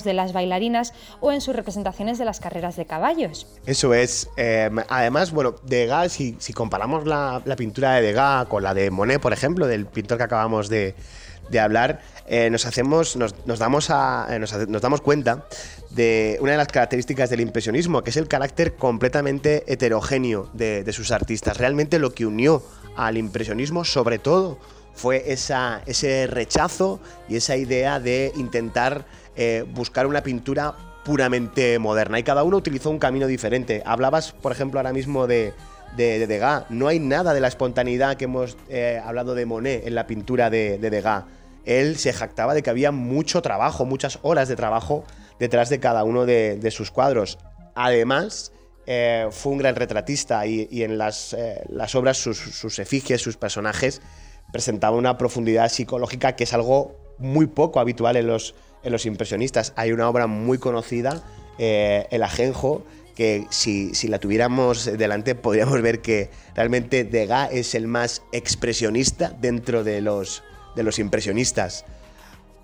de 0.03 0.13
las 0.13 0.31
bailarinas 0.31 0.93
o 1.19 1.31
en 1.31 1.41
sus 1.41 1.55
representaciones 1.55 2.17
de 2.17 2.25
las 2.25 2.39
carreras 2.39 2.75
de 2.75 2.85
caballos. 2.85 3.47
Eso 3.65 3.93
es. 3.93 4.29
Eh, 4.37 4.69
además, 4.89 5.31
bueno, 5.31 5.55
Degas, 5.63 6.13
si, 6.13 6.35
si 6.39 6.53
comparamos 6.53 7.05
la, 7.05 7.41
pintura 7.57 7.95
de 7.95 8.01
Degas 8.01 8.45
con 8.47 8.63
la 8.63 8.73
de 8.73 8.91
Monet, 8.91 9.19
por 9.19 9.33
ejemplo, 9.33 9.67
del 9.67 9.85
pintor 9.85 10.17
que 10.17 10.23
acabamos 10.23 10.69
de, 10.69 10.95
hablar, 11.59 12.01
eh, 12.27 12.49
nos, 12.49 12.65
hacemos, 12.65 13.15
nos, 13.15 13.33
damos 13.59 13.89
eh, 13.89 14.39
nos, 14.39 14.81
damos 14.81 15.01
cuenta 15.01 15.45
de 15.89 16.37
una 16.41 16.51
de 16.51 16.57
las 16.57 16.67
características 16.67 17.29
del 17.29 17.41
impresionismo, 17.41 18.03
que 18.03 18.09
es 18.11 18.17
el 18.17 18.27
carácter 18.27 18.75
completamente 18.75 19.63
heterogéneo 19.71 20.49
de, 20.53 20.83
de 20.83 20.93
sus 20.93 21.11
artistas. 21.11 21.57
Realmente 21.57 21.99
lo 21.99 22.13
que 22.13 22.25
unió 22.25 22.63
al 22.95 23.17
impresionismo, 23.17 23.83
sobre 23.83 24.19
todo, 24.19 24.59
fue 24.95 25.31
esa, 25.31 25.81
ese 25.85 26.25
rechazo 26.25 26.99
y 27.27 27.35
esa 27.35 27.57
idea 27.57 27.99
de 27.99 28.31
intentar 28.35 29.05
eh, 29.35 29.65
buscar 29.73 30.07
una 30.07 30.21
pintura 30.21 30.73
puramente 31.03 31.77
moderna. 31.79 32.19
Y 32.19 32.23
cada 32.23 32.43
uno 32.43 32.57
utilizó 32.57 32.89
un 32.89 32.99
camino 32.99 33.27
diferente. 33.27 33.83
Hablabas, 33.85 34.31
por 34.31 34.51
ejemplo, 34.51 34.79
ahora 34.79 34.93
mismo 34.93 35.27
de, 35.27 35.53
de, 35.95 36.25
Degas. 36.25 36.65
No 36.69 36.87
hay 36.87 36.99
nada 36.99 37.33
de 37.33 37.39
la 37.39 37.47
espontaneidad 37.47 38.17
que 38.17 38.25
hemos 38.25 38.57
eh, 38.69 39.01
hablado 39.03 39.35
de 39.35 39.45
Monet 39.45 39.85
en 39.85 39.95
la 39.95 40.07
pintura 40.07 40.49
de, 40.49 40.77
Degas. 40.77 41.25
Él 41.63 41.97
se 41.97 42.13
jactaba 42.13 42.53
de 42.53 42.63
que 42.63 42.69
había 42.69 42.91
mucho 42.91 43.41
trabajo, 43.41 43.85
muchas 43.85 44.19
horas 44.21 44.47
de 44.47 44.55
trabajo 44.55 45.03
detrás 45.39 45.69
de 45.69 45.79
cada 45.79 46.03
uno 46.03 46.25
de, 46.25 46.69
sus 46.71 46.91
cuadros. 46.91 47.37
Además, 47.75 48.51
eh, 48.85 49.27
fue 49.31 49.51
un 49.51 49.57
gran 49.57 49.75
retratista 49.75 50.45
y, 50.45 50.83
en 50.83 50.97
las, 50.97 51.35
las 51.69 51.95
obras, 51.95 52.17
sus, 52.17 52.37
sus, 52.37 52.79
efigies, 52.79 53.21
sus 53.21 53.37
personajes, 53.37 54.01
presentaba 54.51 54.95
una 54.95 55.17
profundidad 55.17 55.69
psicológica 55.69 56.35
que 56.35 56.45
es 56.45 56.53
algo 56.53 56.95
muy 57.17 57.47
poco 57.47 57.79
habitual 57.79 58.15
en 58.15 58.27
los, 58.27 58.55
en 58.85 58.91
los 58.91 59.05
impresionistas. 59.05 59.73
Hay 59.75 59.91
una 59.91 60.07
obra 60.07 60.27
muy 60.27 60.57
conocida, 60.57 61.23
eh, 61.57 62.07
El 62.11 62.23
Ajenjo, 62.23 62.85
que 63.15 63.47
si, 63.49 63.91
la 64.07 64.19
tuviéramos 64.19 64.85
delante 64.85 65.35
podríamos 65.35 65.81
ver 65.81 66.01
que 66.01 66.29
realmente 66.53 67.03
Degas 67.03 67.49
es 67.51 67.73
el 67.73 67.87
más 67.87 68.21
expresionista 68.31 69.33
dentro 69.39 69.83
de 69.83 70.01
los, 70.01 70.43
de 70.75 70.83
los 70.83 70.99
impresionistas. 70.99 71.85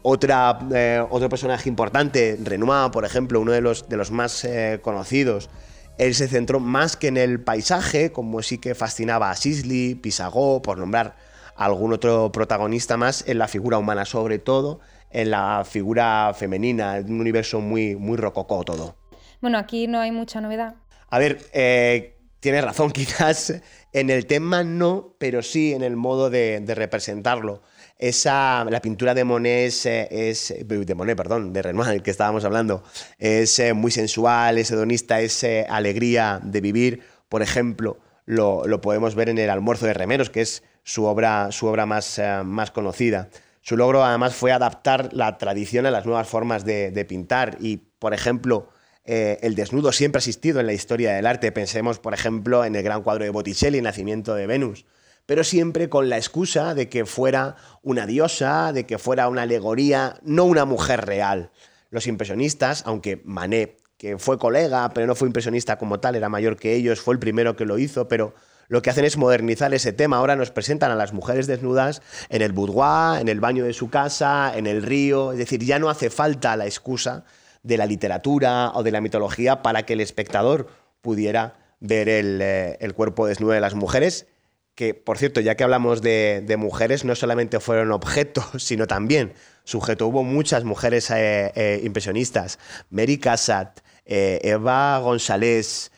Otra, 0.04 0.60
eh, 0.74 1.04
otro 1.10 1.30
personaje 1.30 1.70
importante, 1.70 2.38
Renoir, 2.44 2.92
por 2.92 3.06
ejemplo, 3.06 3.40
uno 3.40 3.52
de 3.52 3.62
los, 3.62 3.88
de 3.88 3.98
los 3.98 4.12
más 4.12 4.44
eh, 4.44 4.80
conocidos, 4.82 5.50
él 5.98 6.16
se 6.16 6.28
centró 6.28 6.60
más 6.60 6.96
que 6.96 7.08
en 7.08 7.18
el 7.18 7.40
paisaje, 7.40 8.12
como 8.12 8.42
sí 8.42 8.58
que 8.58 8.74
fascinaba 8.74 9.30
a 9.30 9.36
Sisley, 9.36 9.96
Pisagó, 9.96 10.62
por 10.62 10.78
nombrar 10.80 11.16
algún 11.56 11.94
otro 11.94 12.32
protagonista 12.32 12.98
más, 12.98 13.24
en 13.28 13.38
la 13.38 13.48
figura 13.48 13.78
humana 13.78 14.06
sobre 14.06 14.40
todo, 14.40 14.80
en 15.12 15.32
la 15.32 15.64
figura 15.66 16.34
femenina, 16.34 16.98
en 16.98 17.12
un 17.12 17.22
universo 17.22 17.60
muy, 17.60 17.96
muy 17.96 18.18
rococó 18.18 18.64
todo. 18.64 18.96
Bueno, 19.42 19.58
aquí 19.58 19.88
no 19.88 20.00
hay 20.00 20.12
mucha 20.12 20.40
novedad. 20.40 20.76
A 21.10 21.20
ver, 21.20 21.40
eh, 21.54 22.18
tienes 22.40 22.64
razón, 22.64 22.92
quizás 22.94 23.62
en 23.92 24.10
el 24.10 24.26
tema 24.26 24.64
no, 24.64 25.16
pero 25.18 25.42
sí 25.42 25.74
en 25.74 25.84
el 25.84 25.96
modo 25.96 26.30
de, 26.30 26.64
representarlo. 26.68 27.62
Esa, 27.98 28.66
la 28.68 28.82
pintura 28.82 29.14
de 29.14 29.24
Monet 29.24 29.68
es, 29.68 29.86
es, 29.86 30.56
de 30.66 30.96
Monet, 30.96 31.16
perdón, 31.16 31.54
de 31.54 31.62
Renoir, 31.62 32.02
que 32.02 32.10
estábamos 32.10 32.44
hablando, 32.46 32.84
es 33.20 33.60
eh, 33.60 33.74
muy 33.74 33.92
sensual, 33.92 34.58
es 34.58 34.72
hedonista, 34.72 35.22
es 35.22 35.44
eh, 35.44 35.68
alegría 35.70 36.40
de 36.44 36.62
vivir. 36.62 37.04
Por 37.30 37.44
ejemplo, 37.44 38.00
lo, 38.26 38.66
lo, 38.66 38.82
podemos 38.82 39.14
ver 39.14 39.30
en 39.30 39.38
el 39.38 39.52
Almuerzo 39.52 39.86
de 39.86 39.94
Remeros, 39.94 40.32
que 40.32 40.42
es 40.42 40.64
su 40.84 41.06
obra, 41.06 41.52
su 41.52 41.68
obra 41.68 41.86
más, 41.86 42.20
más 42.44 42.72
conocida. 42.72 43.30
Su 43.62 43.78
logro 43.78 44.04
además 44.04 44.34
fue 44.34 44.52
adaptar 44.52 45.10
la 45.14 45.38
tradición 45.38 45.86
a 45.86 45.92
las 45.92 46.06
nuevas 46.06 46.28
formas 46.28 46.66
de, 46.66 47.06
pintar 47.08 47.58
y, 47.60 47.78
por 47.78 48.14
ejemplo, 48.14 48.70
eh, 49.06 49.38
el 49.42 49.56
desnudo 49.56 49.92
siempre 49.92 50.18
ha 50.18 50.22
existido 50.22 50.60
en 50.60 50.66
la 50.66 50.74
historia 50.74 51.14
del 51.14 51.28
arte. 51.28 51.52
Pensemos, 51.52 52.00
por 52.00 52.14
ejemplo, 52.14 52.66
en 52.66 52.76
el 52.76 52.84
gran 52.84 53.04
cuadro 53.04 53.24
de 53.24 53.30
Botticelli, 53.30 53.80
Nacimiento 53.82 54.34
de 54.34 54.48
Venus, 54.48 54.86
pero 55.28 55.44
siempre 55.44 55.90
con 55.90 56.10
la 56.10 56.18
excusa 56.18 56.74
de 56.74 56.90
que 56.90 57.06
fuera 57.06 57.56
una 57.84 58.08
diosa, 58.08 58.74
de 58.74 58.88
que 58.88 58.98
fuera 58.98 59.28
una 59.28 59.44
alegoría, 59.44 60.20
no 60.24 60.46
una 60.46 60.66
mujer 60.66 61.06
real. 61.06 61.52
Los 61.92 62.08
impresionistas, 62.08 62.84
aunque 62.88 63.22
Manet, 63.26 63.80
que 63.98 64.18
fue 64.18 64.40
colega, 64.40 64.90
pero 64.96 65.06
no 65.06 65.14
fue 65.14 65.28
impresionista 65.28 65.78
como 65.78 66.00
tal, 66.00 66.16
era 66.16 66.30
mayor 66.30 66.58
que 66.58 66.74
ellos, 66.74 67.00
fue 67.00 67.14
el 67.14 67.20
primero 67.20 67.56
que 67.56 67.66
lo 67.66 67.78
hizo, 67.78 68.08
pero 68.08 68.34
lo 68.72 68.82
que 68.82 68.90
hacen 68.90 69.04
es 69.04 69.18
modernizar 69.18 69.74
ese 69.74 69.92
tema. 69.92 70.16
Ahora 70.16 70.38
nos 70.38 70.50
presentan 70.50 70.92
a 70.92 70.96
las 70.96 71.12
mujeres 71.12 71.46
desnudas 71.46 72.02
en 72.30 72.42
el 72.42 72.54
boudoir, 72.54 73.20
en 73.20 73.28
el 73.28 73.42
baño 73.42 73.66
de 73.66 73.74
su 73.74 73.90
casa, 73.90 74.54
en 74.56 74.66
el 74.66 74.82
río. 74.82 75.34
Es 75.34 75.40
decir, 75.40 75.62
ya 75.62 75.78
no 75.78 75.90
hace 75.90 76.10
falta 76.10 76.56
la 76.56 76.66
excusa 76.66 77.26
de 77.64 77.76
la 77.76 77.86
literatura 77.86 78.72
o 78.74 78.82
de 78.82 78.92
la 78.92 79.02
mitología 79.02 79.62
para 79.62 79.84
que 79.84 79.92
el 79.92 80.00
espectador 80.00 80.68
pudiera 81.02 81.56
ver 81.82 82.08
el, 82.08 82.40
eh, 82.42 82.92
cuerpo 82.96 83.28
desnudo 83.28 83.52
de 83.52 83.60
las 83.60 83.76
mujeres. 83.76 84.28
Que, 84.74 84.94
por 84.94 85.18
cierto, 85.18 85.42
ya 85.42 85.56
que 85.56 85.66
hablamos 85.66 86.02
de, 86.02 86.56
mujeres, 86.58 87.04
no 87.04 87.14
solamente 87.16 87.60
fueron 87.60 87.92
objetos, 87.92 88.46
sino 88.64 88.88
también 88.88 89.34
sujeto. 89.66 90.08
Hubo 90.08 90.24
muchas 90.24 90.64
mujeres 90.64 91.12
eh, 91.12 91.52
eh, 91.56 91.82
impresionistas. 91.84 92.58
Mary 92.90 93.18
Cassatt, 93.18 93.82
Eva 94.06 94.98
González, 95.00 95.92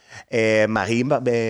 Marie 0.67 1.03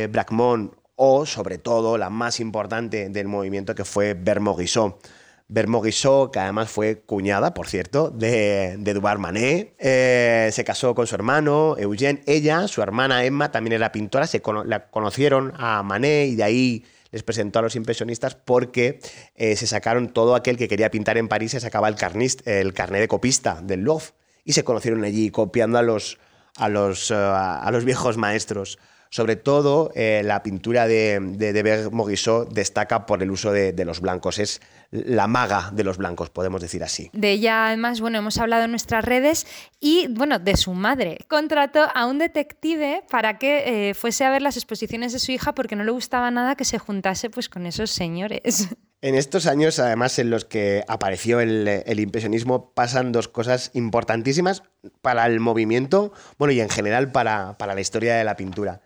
Bracmont, 0.10 0.83
o 0.96 1.26
sobre 1.26 1.58
todo 1.58 1.98
la 1.98 2.10
más 2.10 2.40
importante 2.40 3.10
del 3.10 3.28
movimiento 3.28 3.76
que 3.76 3.86
fue 3.86 4.14
Bermoguisot. 4.14 5.00
Bermoguisot, 5.48 6.32
que 6.32 6.40
además 6.40 6.70
fue 6.70 7.02
cuñada, 7.02 7.54
por 7.54 7.68
cierto, 7.68 8.10
de, 8.10 8.76
de 8.80 8.94
Dubar 8.94 9.20
Manet, 9.20 9.76
eh, 9.78 10.50
se 10.52 10.64
casó 10.64 10.96
con 10.96 11.06
su 11.06 11.16
hermano 11.16 11.76
Eugène. 11.78 12.22
Ella, 12.26 12.68
su 12.68 12.82
hermana 12.82 13.26
Emma, 13.26 13.52
también 13.52 13.74
era 13.74 13.92
pintora, 13.92 14.26
se 14.26 14.42
la 14.66 14.88
conocieron 14.90 15.54
a 15.58 15.84
Manet 15.84 16.30
y 16.30 16.36
de 16.36 16.44
ahí 16.44 16.86
les 17.12 17.22
presentó 17.22 17.60
a 17.60 17.62
los 17.62 17.76
impresionistas 17.76 18.34
porque 18.36 19.00
eh, 19.36 19.56
se 19.56 19.68
sacaron 19.68 20.10
todo 20.10 20.34
aquel 20.34 20.58
que 20.58 20.68
quería 20.68 20.90
pintar 20.90 21.18
en 21.18 21.28
París, 21.28 21.52
se 21.52 21.60
sacaba 21.60 21.88
el, 21.88 21.96
carnist, 21.96 22.42
carnet 22.74 23.02
de 23.02 23.08
copista 23.08 23.62
del 23.62 23.82
Louvre 23.82 24.08
y 24.44 24.54
se 24.54 24.64
conocieron 24.64 25.04
allí 25.04 25.30
copiando 25.30 25.78
a 25.78 25.84
los, 25.84 26.18
a 26.58 26.70
los, 26.70 27.12
eh, 27.12 27.16
a 27.16 27.70
los 27.72 27.86
viejos 27.86 28.18
maestros. 28.18 28.80
Sobre 29.14 29.36
todo, 29.36 29.92
eh, 29.94 30.24
la 30.26 30.42
pintura 30.42 30.88
de, 30.88 31.20
de, 31.20 31.90
Moguisot 31.92 32.52
destaca 32.52 33.06
por 33.06 33.22
el 33.22 33.30
uso 33.30 33.52
de, 33.52 33.86
los 33.86 34.02
blancos. 34.02 34.40
Es 34.40 34.60
la 34.90 35.28
maga 35.28 35.70
de 35.72 35.84
los 35.84 35.98
blancos, 35.98 36.32
podemos 36.32 36.64
decir 36.64 36.84
así. 36.84 37.12
De 37.14 37.30
ella, 37.30 37.68
además, 37.68 38.02
bueno, 38.02 38.18
hemos 38.18 38.40
hablado 38.40 38.64
en 38.64 38.72
nuestras 38.72 39.06
redes 39.06 39.46
y, 39.80 40.08
bueno, 40.10 40.40
de 40.40 40.58
su 40.58 40.74
madre. 40.74 41.20
Contrató 41.28 41.86
a 41.94 42.08
un 42.08 42.18
detective 42.18 43.04
para 43.08 43.38
que 43.38 43.90
eh, 43.90 43.94
fuese 43.94 44.26
a 44.26 44.32
ver 44.32 44.42
las 44.42 44.58
exposiciones 44.58 45.14
de 45.14 45.20
su 45.20 45.32
hija 45.32 45.54
porque 45.54 45.76
no 45.76 45.84
le 45.84 45.92
gustaba 45.92 46.32
nada 46.32 46.56
que 46.56 46.66
se 46.66 46.80
juntase 46.80 47.30
pues, 47.30 47.50
con 47.50 47.68
esos 47.68 47.92
señores. 47.92 48.70
En 49.04 49.16
estos 49.16 49.48
años, 49.48 49.80
además, 49.80 50.18
en 50.18 50.30
los 50.30 50.46
que 50.46 50.86
apareció 50.88 51.42
el, 51.42 52.00
impresionismo, 52.00 52.72
pasan 52.74 53.12
dos 53.12 53.28
cosas 53.28 53.70
importantísimas 53.74 54.64
para 55.02 55.26
el 55.26 55.42
movimiento, 55.42 56.14
bueno, 56.38 56.54
y 56.54 56.62
en 56.62 56.70
general 56.70 57.12
para, 57.12 57.58
para 57.58 57.76
la 57.76 57.82
historia 57.82 58.16
de 58.16 58.24
la 58.24 58.38
pintura. 58.38 58.82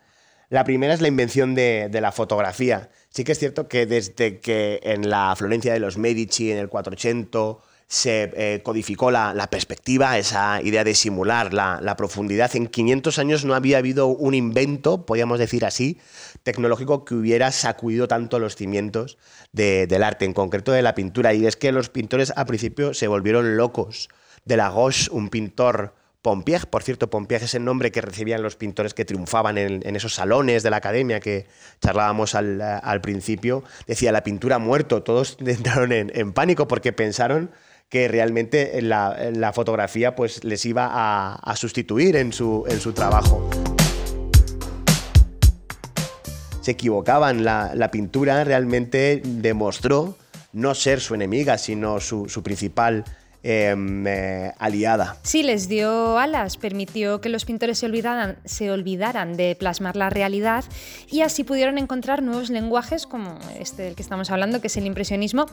La 0.49 0.63
primera 0.63 0.93
es 0.93 1.01
la 1.01 1.09
invención 1.09 1.55
de, 1.55 1.89
la 1.91 2.13
fotografía. 2.13 2.89
Sí 3.09 3.25
que 3.25 3.33
es 3.33 3.39
cierto 3.39 3.67
que 3.67 3.85
desde 3.85 4.39
que 4.39 4.79
en 4.83 5.09
la 5.09 5.35
Florencia 5.35 5.73
de 5.73 5.79
los 5.79 5.97
Medici, 5.97 6.51
en 6.51 6.57
el 6.57 6.69
480, 6.69 7.61
se 7.89 8.31
eh, 8.35 8.61
codificó 8.63 9.11
la, 9.11 9.47
perspectiva, 9.49 10.17
esa 10.17 10.61
idea 10.61 10.85
de 10.85 10.95
simular 10.95 11.53
la, 11.53 11.95
profundidad. 11.97 12.55
En 12.55 12.67
500 12.67 13.19
años 13.19 13.43
no 13.43 13.55
había 13.55 13.77
habido 13.77 14.07
un 14.07 14.33
invento, 14.33 15.05
podríamos 15.05 15.39
decir 15.39 15.65
así, 15.65 15.99
tecnológico 16.43 17.03
que 17.03 17.15
hubiera 17.15 17.51
sacudido 17.51 18.07
tanto 18.07 18.39
los 18.39 18.55
cimientos 18.55 19.17
del 19.51 20.03
arte, 20.03 20.23
en 20.23 20.33
concreto 20.33 20.71
de 20.71 20.81
la 20.81 20.95
pintura. 20.95 21.33
Y 21.33 21.45
es 21.45 21.57
que 21.57 21.73
los 21.73 21.89
pintores 21.89 22.31
al 22.35 22.45
principio 22.45 22.93
se 22.93 23.09
volvieron 23.09 23.57
locos. 23.57 24.07
De 24.45 24.55
la 24.55 24.69
Gauche, 24.69 25.09
un 25.11 25.27
pintor 25.27 25.93
Pompier, 26.21 26.67
por 26.67 26.83
cierto, 26.83 27.09
Pompier 27.09 27.43
es 27.43 27.53
el 27.53 27.63
nombre 27.63 27.91
que 27.91 28.01
recibían 28.01 28.41
los 28.41 28.55
pintores 28.55 28.93
que 28.93 29.05
triunfaban 29.05 29.57
en, 29.57 29.95
esos 29.95 30.15
salones 30.15 30.63
de 30.63 30.69
la 30.69 30.77
academia 30.77 31.19
que 31.19 31.45
charlábamos 31.79 32.35
al, 32.35 33.01
principio, 33.01 33.63
decía 33.85 34.11
la 34.11 34.23
pintura 34.23 34.59
muerto, 34.59 35.03
todos 35.03 35.37
entraron 35.45 35.91
en, 35.91 36.33
pánico 36.33 36.67
porque 36.67 36.91
pensaron 36.91 37.51
que 37.89 38.07
realmente 38.07 38.81
la, 38.81 39.51
fotografía 39.53 40.15
pues, 40.15 40.43
les 40.43 40.65
iba 40.65 40.89
a, 40.91 41.55
sustituir 41.55 42.15
en 42.15 42.33
su, 42.33 42.65
en 42.67 42.81
su 42.81 42.93
trabajo. 42.93 43.49
Se 46.61 46.71
equivocaban. 46.71 47.45
La, 47.45 47.89
pintura 47.91 48.43
realmente 48.43 49.21
demostró 49.23 50.17
no 50.51 50.75
ser 50.75 50.99
su 50.99 51.15
enemiga, 51.15 51.57
sino 51.57 52.01
su, 52.01 52.27
su 52.27 52.43
principal 52.43 53.05
Em, 53.43 54.05
eh, 54.07 54.51
aliada. 54.57 55.15
Sí, 55.21 55.43
les 55.43 55.69
dio 55.69 56.17
alas, 56.17 56.57
permitió 56.57 57.21
que 57.21 57.29
los 57.29 57.45
pintores 57.45 57.77
se 57.77 57.85
olvidaran, 57.85 58.37
se 58.45 58.71
olvidaran 58.71 59.37
de 59.37 59.55
plasmar 59.55 59.95
la 59.95 60.09
realidad 60.09 60.65
y 61.09 61.21
así 61.21 61.43
pudieron 61.43 61.77
encontrar 61.77 62.23
nuevos 62.23 62.49
lenguajes 62.49 63.05
como 63.05 63.37
este 63.59 63.83
del 63.83 63.95
que 63.95 64.01
estamos 64.01 64.31
hablando, 64.31 64.59
que 64.59 64.67
es 64.67 64.77
el 64.77 64.87
impresionismo. 64.87 65.45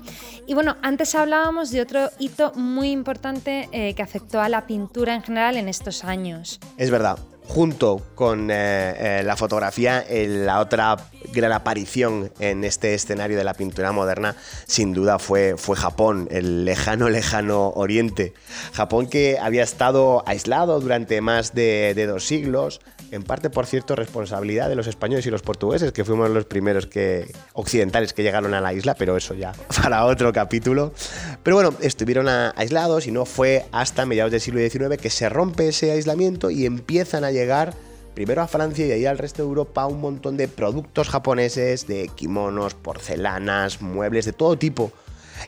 Y 0.47 0.55
bueno, 0.55 0.77
antes 0.83 1.15
hablábamos 1.15 1.71
de 1.71 1.83
otro 1.83 2.11
hito 2.19 2.53
muy 2.55 2.91
importante 2.91 3.69
eh, 3.71 3.95
que 3.95 4.03
afectó 4.03 4.41
a 4.41 4.49
la 4.49 4.67
pintura 4.67 5.15
en 5.15 5.23
general 5.23 5.57
en 5.57 5.69
estos 5.69 6.05
años. 6.05 6.61
Es 6.79 6.91
verdad, 6.91 7.19
junto 7.47 8.03
con 8.15 8.49
eh, 8.51 9.23
la 9.25 9.37
fotografía, 9.37 10.05
la 10.09 10.61
otra 10.61 10.97
gran 11.33 11.53
aparición 11.53 12.33
en 12.39 12.65
este 12.65 12.95
escenario 12.95 13.37
de 13.37 13.45
la 13.45 13.55
pintura 13.55 13.93
moderna, 13.93 14.37
sin 14.67 14.93
duda 14.93 15.19
fue, 15.19 15.57
fue 15.57 15.77
Japón, 15.77 16.29
el 16.31 16.65
lejano, 16.65 17.09
lejano 17.09 17.71
Oriente. 17.71 18.35
Japón 18.73 19.07
que 19.09 19.39
había 19.39 19.63
estado 19.63 20.23
aislado 20.27 20.81
durante 20.81 21.21
más 21.21 21.55
de, 21.55 22.07
dos 22.07 22.27
siglos, 22.27 22.81
en 23.11 23.23
parte, 23.23 23.51
por 23.51 23.67
cierto, 23.67 23.95
responsabilidad 23.97 24.69
de 24.69 24.75
los 24.75 24.87
españoles 24.87 25.27
y 25.27 25.31
los 25.31 25.43
portugueses, 25.43 25.93
que 25.93 26.05
fuimos 26.05 26.31
los 26.31 26.45
primeros 26.45 26.87
que, 26.87 27.33
occidentales 27.53 28.13
que 28.13 28.23
llegaron 28.23 28.55
a 28.55 28.61
la 28.61 28.73
isla, 28.73 28.95
pero 28.95 29.17
eso 29.17 29.35
ya 29.35 29.53
para 29.83 30.05
otro 30.05 30.33
capítulo. 30.33 30.93
Pero 31.43 31.57
bueno, 31.57 31.75
estuvieron 31.81 32.29
aislados 32.29 33.07
y 33.07 33.13
no 33.13 33.25
fue 33.25 33.67
hasta 33.73 34.07
mediados 34.07 34.33
del 34.33 34.41
siglo 34.41 34.61
XIX 34.61 35.01
que 35.01 35.11
se 35.11 35.29
rompe 35.29 35.69
ese 35.69 35.93
aislamiento 35.93 36.51
y 36.51 36.67
empiezan 36.67 37.25
a 37.25 37.31
llegar 37.31 37.75
primero 38.15 38.43
a 38.43 38.47
Francia 38.47 38.87
y 38.87 38.93
ahí 38.93 39.07
al 39.07 39.19
resto 39.19 39.43
de 39.43 39.49
Europa 39.49 39.87
un 39.87 40.01
montón 40.01 40.37
de 40.37 40.49
productos 40.49 41.09
japoneses, 41.09 41.87
de 41.87 42.09
kimonos, 42.15 42.75
porcelanas, 42.75 43.83
muebles 43.83 44.25
de 44.25 44.33
todo 44.33 44.57
tipo. 44.57 44.93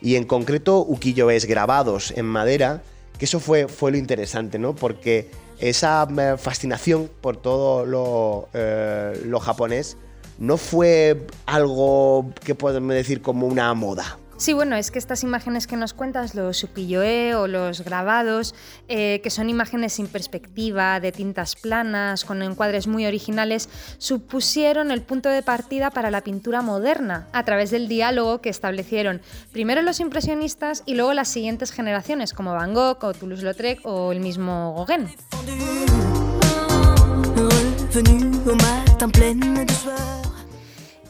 Y 0.01 0.17
en 0.17 0.25
concreto 0.25 0.81
ukiyo-es 0.81 1.47
grabados 1.47 2.13
en 2.17 2.27
madera, 2.27 2.83
que 3.19 3.25
eso 3.25 3.41
fue, 3.41 3.69
fue 3.69 3.93
lo 3.93 3.97
interesante, 3.97 4.59
¿no? 4.59 4.75
Porque 4.75 5.31
esa 5.59 6.07
eh, 6.19 6.37
fascinación 6.39 7.11
por 7.21 7.37
todo 7.37 7.87
lo, 7.87 8.49
eh, 8.53 9.21
lo 9.25 9.41
japonés 9.41 9.97
no 10.39 10.57
fue 10.57 11.27
algo 11.47 12.31
que 12.45 12.55
podemos 12.55 12.95
decir 12.95 13.23
como 13.23 13.47
una 13.47 13.73
moda, 13.75 14.19
Sí, 14.39 14.53
bueno, 14.53 14.77
es 14.77 14.91
que 14.91 14.99
estas 14.99 15.23
imágenes 15.23 15.67
que 15.67 15.77
nos 15.77 15.95
cuentas, 15.95 16.35
los 16.35 16.63
ukiyo-e 16.63 17.35
o 17.35 17.47
los 17.47 17.81
grabados, 17.81 18.55
eh, 18.87 19.21
que 19.23 19.31
son 19.31 19.49
imágenes 19.49 19.95
sin 19.95 20.09
perspectiva, 20.09 21.01
de 21.01 21.11
tintas 21.11 21.57
planas, 21.57 22.27
con 22.27 22.43
encuadres 22.43 22.87
muy 22.87 23.07
originales, 23.07 23.71
supusieron 23.97 24.91
el 24.91 25.01
punto 25.01 25.31
de 25.31 25.43
partida 25.43 25.91
para 25.91 26.11
la 26.11 26.21
pintura 26.21 26.61
moderna, 26.61 27.29
a 27.33 27.45
través 27.45 27.71
del 27.71 27.89
diálogo 27.89 28.43
que 28.43 28.51
establecieron 28.51 29.23
primero 29.53 29.81
los 29.81 30.01
impresionistas 30.01 30.83
y 30.85 30.97
luego 30.97 31.15
las 31.15 31.29
siguientes 31.29 31.73
generaciones, 31.73 32.35
como 32.35 32.53
Van 32.53 32.75
Gogh 32.75 33.03
o 33.05 33.15
Toulouse-Lautrec 33.15 33.87
o 33.87 34.13
el 34.13 34.21
mismo 34.21 34.75
Gauguin. 34.77 35.09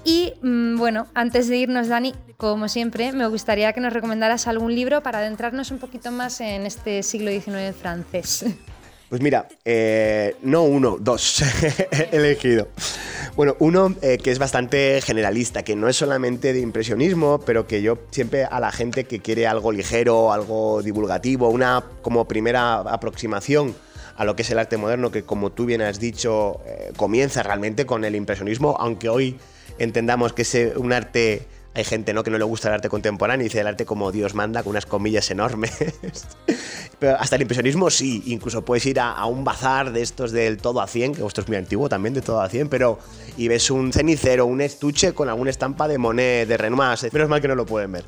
Y 0.07 0.35
mm, 0.41 0.77
bueno, 0.77 1.09
antes 1.15 1.49
de 1.49 1.57
irnos, 1.57 1.89
Dani, 1.89 2.15
como 2.37 2.69
siempre, 2.69 3.11
me 3.11 3.27
gustaría 3.27 3.73
que 3.73 3.81
nos 3.81 3.93
recomendaras 3.93 4.47
algún 4.47 4.73
libro 4.73 5.03
para 5.03 5.19
adentrarnos 5.19 5.73
un 5.73 5.79
poquito 5.79 6.13
más 6.13 6.41
en 6.41 6.65
este 6.65 7.03
siglo 7.03 7.31
XIX 7.31 7.77
francés. 7.77 8.47
Pues 9.09 9.23
mira, 9.23 9.47
eh, 9.65 10.35
no 10.43 10.65
uno, 10.65 10.97
dos 10.99 11.41
he 11.93 12.09
elegido. 12.11 12.67
Bueno, 13.37 13.55
uno 13.61 13.95
eh, 14.03 14.19
que 14.19 14.33
es 14.33 14.41
bastante 14.41 15.01
generalista, 15.01 15.63
que 15.63 15.77
no 15.77 15.89
es 15.89 15.95
solamente 15.95 16.53
de 16.53 16.59
impresionismo, 16.59 17.41
pero 17.47 17.69
que 17.69 17.83
yo 17.83 17.99
siempre 18.11 18.47
a 18.47 18.59
la 18.59 18.73
gente 18.73 19.05
que 19.05 19.21
quiere 19.21 19.47
algo 19.47 19.71
ligero, 19.71 20.33
algo 20.33 20.83
divulgativo, 20.83 21.51
una 21.51 21.85
como 22.03 22.27
primera 22.27 22.79
aproximación 22.79 23.77
a 24.17 24.25
lo 24.25 24.35
que 24.35 24.43
es 24.43 24.51
el 24.51 24.59
arte 24.59 24.77
moderno, 24.77 25.13
que 25.13 25.23
como 25.23 25.53
tú 25.53 25.67
bien 25.67 25.83
has 25.83 26.01
dicho, 26.01 26.61
eh, 26.67 26.91
comienza 26.97 27.45
realmente 27.45 27.87
con 27.87 28.05
el 28.05 28.17
impresionismo, 28.17 28.77
aunque 28.77 29.09
hoy 29.09 29.39
entendamos 29.79 30.33
que 30.33 30.43
es 30.43 30.55
un 30.77 30.93
arte 30.93 31.43
hay 31.77 31.85
gente 31.85 32.15
¿no? 32.15 32.25
que 32.25 32.31
no 32.31 32.39
le 32.39 32.45
gusta 32.45 32.69
el 32.69 32.75
arte 32.75 32.89
contemporáneo 32.89 33.45
y 33.45 33.49
dice 33.49 33.61
el 33.61 33.67
arte 33.67 33.85
como 33.85 34.11
Dios 34.11 34.35
manda, 34.35 34.63
con 34.63 34.71
unas 34.71 34.87
comillas 34.87 35.31
enormes. 35.31 35.77
Pero 36.99 37.21
hasta 37.21 37.37
el 37.37 37.43
impresionismo 37.43 37.91
sí, 37.91 38.23
incluso 38.25 38.65
puedes 38.65 38.87
ir 38.87 38.99
a, 38.99 39.23
un 39.27 39.45
bazar 39.45 39.93
de 39.93 40.01
estos 40.01 40.33
del 40.33 40.57
todo 40.57 40.81
a 40.81 40.87
100, 40.87 41.17
que 41.17 41.27
esto 41.27 41.43
es 41.43 41.49
muy 41.49 41.59
antiguo 41.59 41.91
también, 41.91 42.15
de 42.15 42.23
todo 42.23 42.41
a 42.41 42.49
100, 42.49 42.71
pero 42.71 42.99
y 43.37 43.49
ves 43.49 43.71
un 43.71 43.93
cenicero, 43.93 44.47
un 44.47 44.63
estuche 44.63 45.13
con 45.13 45.29
alguna 45.29 45.51
estampa 45.51 45.87
de 45.87 45.99
Monet, 45.99 46.49
de 46.49 46.57
Renoir, 46.57 46.97
menos 47.13 47.29
mal 47.29 47.43
que 47.43 47.49
no 47.49 47.55
lo 47.55 47.67
pueden 47.67 47.93
ver. 47.93 48.05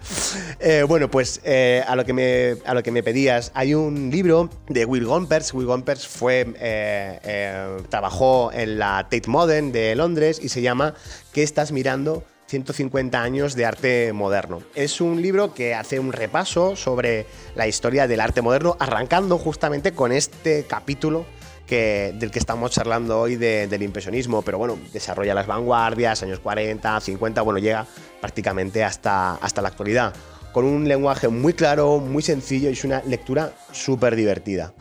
Eh, 0.61 0.85
bueno, 0.88 1.11
pues 1.11 1.42
eh, 1.44 1.85
a, 1.87 1.94
lo 1.94 2.07
que 2.07 2.14
me, 2.14 2.57
a 2.64 2.72
lo 2.72 2.83
que 2.83 2.90
me 2.90 3.02
pedías, 3.02 3.52
hay 3.52 3.74
un 3.74 4.09
libro 4.11 4.48
de 4.68 4.87
Will 4.87 5.04
Gompers. 5.04 5.52
Will 5.52 5.66
Gompers 5.66 6.09
fue, 6.09 6.46
eh, 6.59 7.76
trabajó 7.90 8.50
en 8.54 8.78
la 8.78 9.07
Tate 9.11 9.28
Modern 9.28 9.72
de 9.72 9.94
Londres 9.94 10.40
y 10.42 10.48
se 10.48 10.62
llama 10.62 10.94
¿Qué 11.35 11.42
estás 11.42 11.70
mirando? 11.70 12.24
150 12.48 13.22
años 13.22 13.54
de 13.54 13.66
arte 13.66 14.12
moderno. 14.12 14.62
Es 14.74 15.00
un 15.00 15.20
libro 15.20 15.52
que 15.52 15.74
hace 15.74 16.00
un 16.00 16.12
repaso 16.12 16.76
sobre 16.76 17.26
la 17.54 17.66
historia 17.66 18.08
del 18.08 18.20
arte 18.20 18.40
moderno, 18.40 18.76
arrancando 18.80 19.38
justamente 19.38 19.92
con 19.92 20.12
este 20.12 20.64
capítulo 20.64 21.26
que, 21.66 22.14
del 22.18 22.30
que 22.30 22.38
estamos 22.38 22.70
charlando 22.70 23.20
hoy 23.20 23.37
del 23.37 23.82
impresionismo, 23.82 24.40
pero 24.40 24.56
bueno, 24.56 24.78
desarrolla 24.92 25.34
las 25.34 25.46
vanguardias, 25.46 26.22
años 26.22 26.40
40, 26.40 26.98
50, 27.00 27.42
bueno, 27.42 27.58
llega 27.58 27.87
prácticamente 28.20 28.82
hasta, 28.82 29.34
hasta 29.34 29.61
la 29.61 29.68
actualidad, 29.68 30.14
con 30.52 30.64
un 30.64 30.88
lenguaje 30.88 31.28
muy 31.28 31.52
claro, 31.52 31.98
muy 31.98 32.22
sencillo 32.22 32.70
y 32.70 32.72
es 32.72 32.84
una 32.84 33.02
lectura 33.02 33.52
súper 33.72 34.16
divertida. 34.16 34.72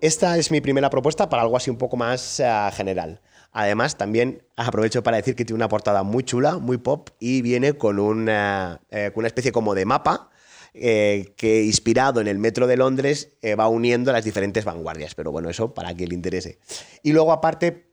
Esta 0.00 0.38
es 0.38 0.50
mi 0.50 0.60
primera 0.62 0.88
propuesta 0.88 1.28
para 1.28 1.42
algo 1.42 1.56
así 1.56 1.70
un 1.70 1.78
poco 1.78 1.96
más 1.96 2.40
eh, 2.40 2.70
general. 2.72 3.20
Además, 3.54 3.96
también 3.96 4.42
aprovecho 4.56 5.04
para 5.04 5.16
decir 5.16 5.36
que 5.36 5.44
tiene 5.44 5.58
una 5.58 5.68
portada 5.68 6.02
muy 6.02 6.24
chula, 6.24 6.58
muy 6.58 6.76
pop, 6.76 7.10
y 7.20 7.40
viene 7.40 7.74
con 7.74 8.00
una, 8.00 8.80
eh, 8.90 9.12
especie 9.24 9.52
como 9.52 9.76
de 9.76 9.84
mapa 9.84 10.28
eh, 10.74 11.32
que, 11.36 11.62
inspirado 11.62 12.20
en 12.20 12.26
el 12.26 12.40
metro 12.40 12.66
de 12.66 12.76
Londres, 12.76 13.30
eh, 13.42 13.54
va 13.54 13.68
uniendo 13.68 14.10
las 14.10 14.24
diferentes 14.24 14.64
vanguardias. 14.64 15.14
Pero 15.14 15.30
bueno, 15.30 15.48
eso 15.50 15.72
para 15.72 15.94
quien 15.94 16.08
le 16.08 16.16
interese. 16.16 16.58
Y 17.04 17.12
luego, 17.12 17.30
aparte, 17.30 17.86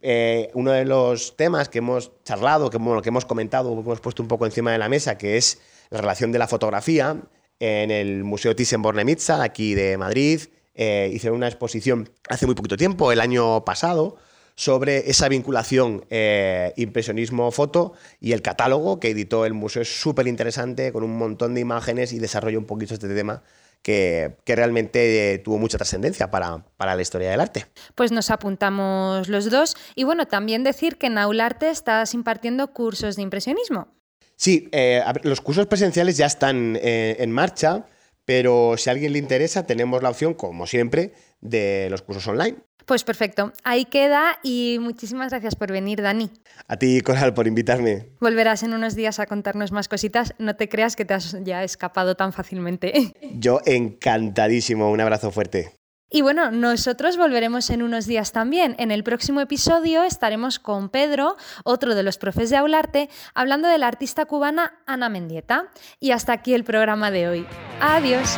uno 0.56 0.71
de 0.71 0.84
los 0.84 1.38
temas 1.38 1.69
que 1.69 1.78
hemos 1.78 2.12
charlado, 2.24 2.71
que, 2.71 2.80
que 2.80 3.10
hemos 3.10 3.26
comentado, 3.26 3.71
que 3.76 3.82
hemos 3.82 4.00
puesto 4.00 4.24
un 4.24 4.28
poco 4.28 4.47
encima 4.47 4.71
de 4.71 4.80
la 4.80 4.89
mesa, 4.89 5.19
que 5.19 5.38
es 5.38 5.62
la 5.91 6.02
relación 6.02 6.32
de 6.32 6.39
la 6.39 6.47
fotografía 6.47 7.21
en 7.60 7.91
el 7.91 8.24
Museo 8.24 8.56
Thyssen-Bornemisza, 8.56 9.43
aquí 9.43 9.76
de 9.76 9.95
Madrid. 9.95 10.41
hice 10.74 11.30
una 11.30 11.47
exposición 11.47 12.10
hace 12.30 12.47
muy 12.47 12.56
poquito 12.56 12.78
tiempo, 12.78 13.12
el 13.12 13.21
año 13.21 13.63
pasado, 13.63 14.17
sobre 14.62 15.10
esa 15.10 15.28
vinculación 15.28 16.06
eh, 16.12 16.71
impresionismo-foto 16.78 17.93
y 18.19 18.34
el 18.34 18.43
catálogo 18.43 19.00
que 19.00 19.10
editó 19.10 19.47
el 19.47 19.56
museo 19.56 19.82
es 19.82 20.00
súper 20.00 20.28
interesante, 20.28 20.91
con 20.91 21.04
un 21.04 21.17
montón 21.17 21.56
de 21.56 21.62
imágenes 21.62 22.13
y 22.13 22.19
desarrolla 22.19 22.60
un 22.60 22.65
poquito 22.65 22.93
este 22.93 23.08
tema 23.08 23.41
que, 23.82 24.38
realmente 24.45 25.34
eh, 25.34 25.39
tuvo 25.39 25.58
mucha 25.58 25.80
trascendencia 25.80 26.30
para, 26.30 26.63
para, 26.78 26.95
la 26.95 27.02
historia 27.02 27.32
del 27.32 27.41
arte. 27.41 27.65
Pues 27.95 28.12
nos 28.12 28.30
apuntamos 28.30 29.30
los 29.30 29.50
dos. 29.50 29.76
Y 29.95 30.04
bueno, 30.04 30.28
también 30.28 30.63
decir 30.63 31.00
que 31.00 31.08
en 31.08 31.17
Aularte 31.17 31.71
estás 31.71 32.13
impartiendo 32.13 32.71
cursos 32.71 33.15
de 33.15 33.24
impresionismo. 33.24 33.88
Sí, 34.36 34.69
eh, 34.74 35.04
los 35.24 35.41
cursos 35.41 35.65
presenciales 35.65 36.17
ya 36.17 36.28
están 36.28 36.78
en 36.80 37.32
marcha, 37.32 37.88
pero 38.26 38.76
si 38.78 38.91
a 38.91 38.93
alguien 38.93 39.13
le 39.13 39.17
interesa, 39.17 39.65
tenemos 39.65 40.04
la 40.04 40.12
opción, 40.12 40.36
como 40.36 40.67
siempre, 40.67 41.13
de 41.39 41.88
los 41.89 42.04
cursos 42.04 42.28
online. 42.28 42.58
Pues 42.86 43.04
perfecto, 43.04 43.54
ahí 43.63 43.86
queda 43.86 44.39
y 44.44 44.78
muchísimas 44.80 45.32
gracias 45.32 45.56
por 45.56 45.72
venir, 45.72 46.02
Dani. 46.02 46.32
A 46.67 46.78
ti, 46.78 47.02
Coral, 47.02 47.34
por 47.34 47.48
invitarme. 47.48 48.10
Volverás 48.20 48.63
en 48.63 48.74
unos 48.74 48.96
días 48.96 49.20
a 49.20 49.26
contarnos 49.26 49.72
más 49.72 49.88
cositas, 49.88 50.34
no 50.38 50.56
te 50.56 50.70
creas 50.70 50.96
que 50.96 51.06
te 51.06 51.13
has 51.13 51.38
ya 51.44 51.63
escapado 51.63 52.15
tan 52.15 52.34
fácilmente. 52.34 53.13
Yo 53.34 53.62
encantadísimo, 53.65 54.91
un 54.91 55.02
abrazo 55.02 55.32
fuerte. 55.32 55.74
Y 56.13 56.22
bueno, 56.22 56.52
nosotros 56.52 57.15
volveremos 57.15 57.70
en 57.70 57.82
unos 57.82 58.06
días 58.06 58.34
también. 58.34 58.76
En 58.80 58.91
el 58.91 59.02
próximo 59.02 59.39
episodio 59.39 60.04
estaremos 60.04 60.60
con 60.60 60.89
Pedro, 60.89 61.38
otro 61.63 61.96
de 61.96 62.04
los 62.04 62.17
profes 62.17 62.50
de 62.50 62.58
Aularte, 62.58 63.10
hablando 63.34 63.70
de 63.70 63.78
la 63.78 63.88
artista 63.88 64.26
cubana 64.26 64.74
Ana 64.86 65.08
Mendieta. 65.08 65.72
Y 66.02 66.12
hasta 66.12 66.34
aquí 66.34 66.54
el 66.54 66.65
programa 66.65 67.12
de 67.12 67.30
hoy. 67.30 67.48
Adiós. 67.80 68.38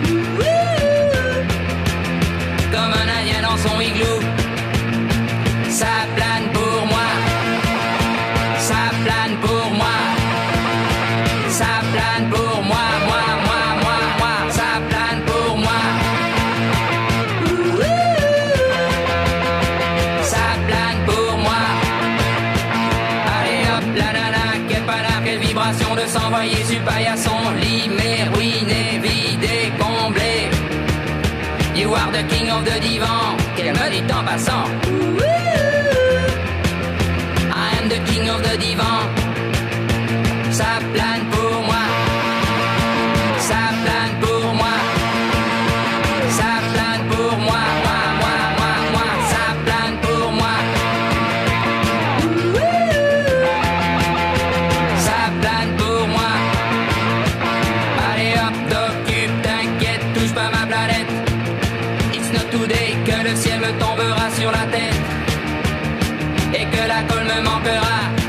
Vibration 26.31 26.61
de 26.61 26.61
s'envoyer 26.61 26.63
sur 26.63 26.81
paillasson. 26.83 27.31
Lit, 27.61 27.89
mais 27.89 28.23
ruiné, 28.33 28.99
vidé, 29.01 29.71
comblé. 29.77 30.49
You 31.75 31.93
are 31.93 32.11
the 32.11 32.23
king 32.27 32.49
of 32.49 32.63
the 32.63 32.79
divan, 32.79 33.37
qu'elle 33.55 33.73
me 33.73 33.89
dit 33.89 34.13
en 34.13 34.23
passant. 34.23 34.65
I 37.53 37.77
am 37.79 37.89
the 37.89 37.99
king 38.11 38.29
of 38.29 38.41
the 38.43 38.57
divan. 38.57 39.20
La 64.49 64.65
tête. 64.71 64.95
Et 66.53 66.65
que 66.65 66.87
la 66.87 67.03
colle 67.03 67.25
me 67.25 67.41
manquera. 67.41 68.20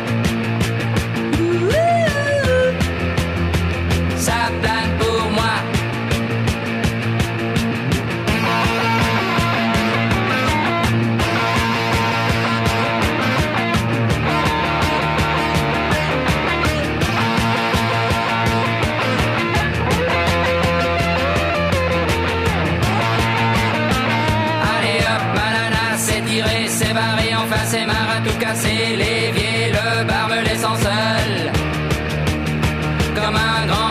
come 33.22 33.36
a 33.36 33.38
man 33.38 33.81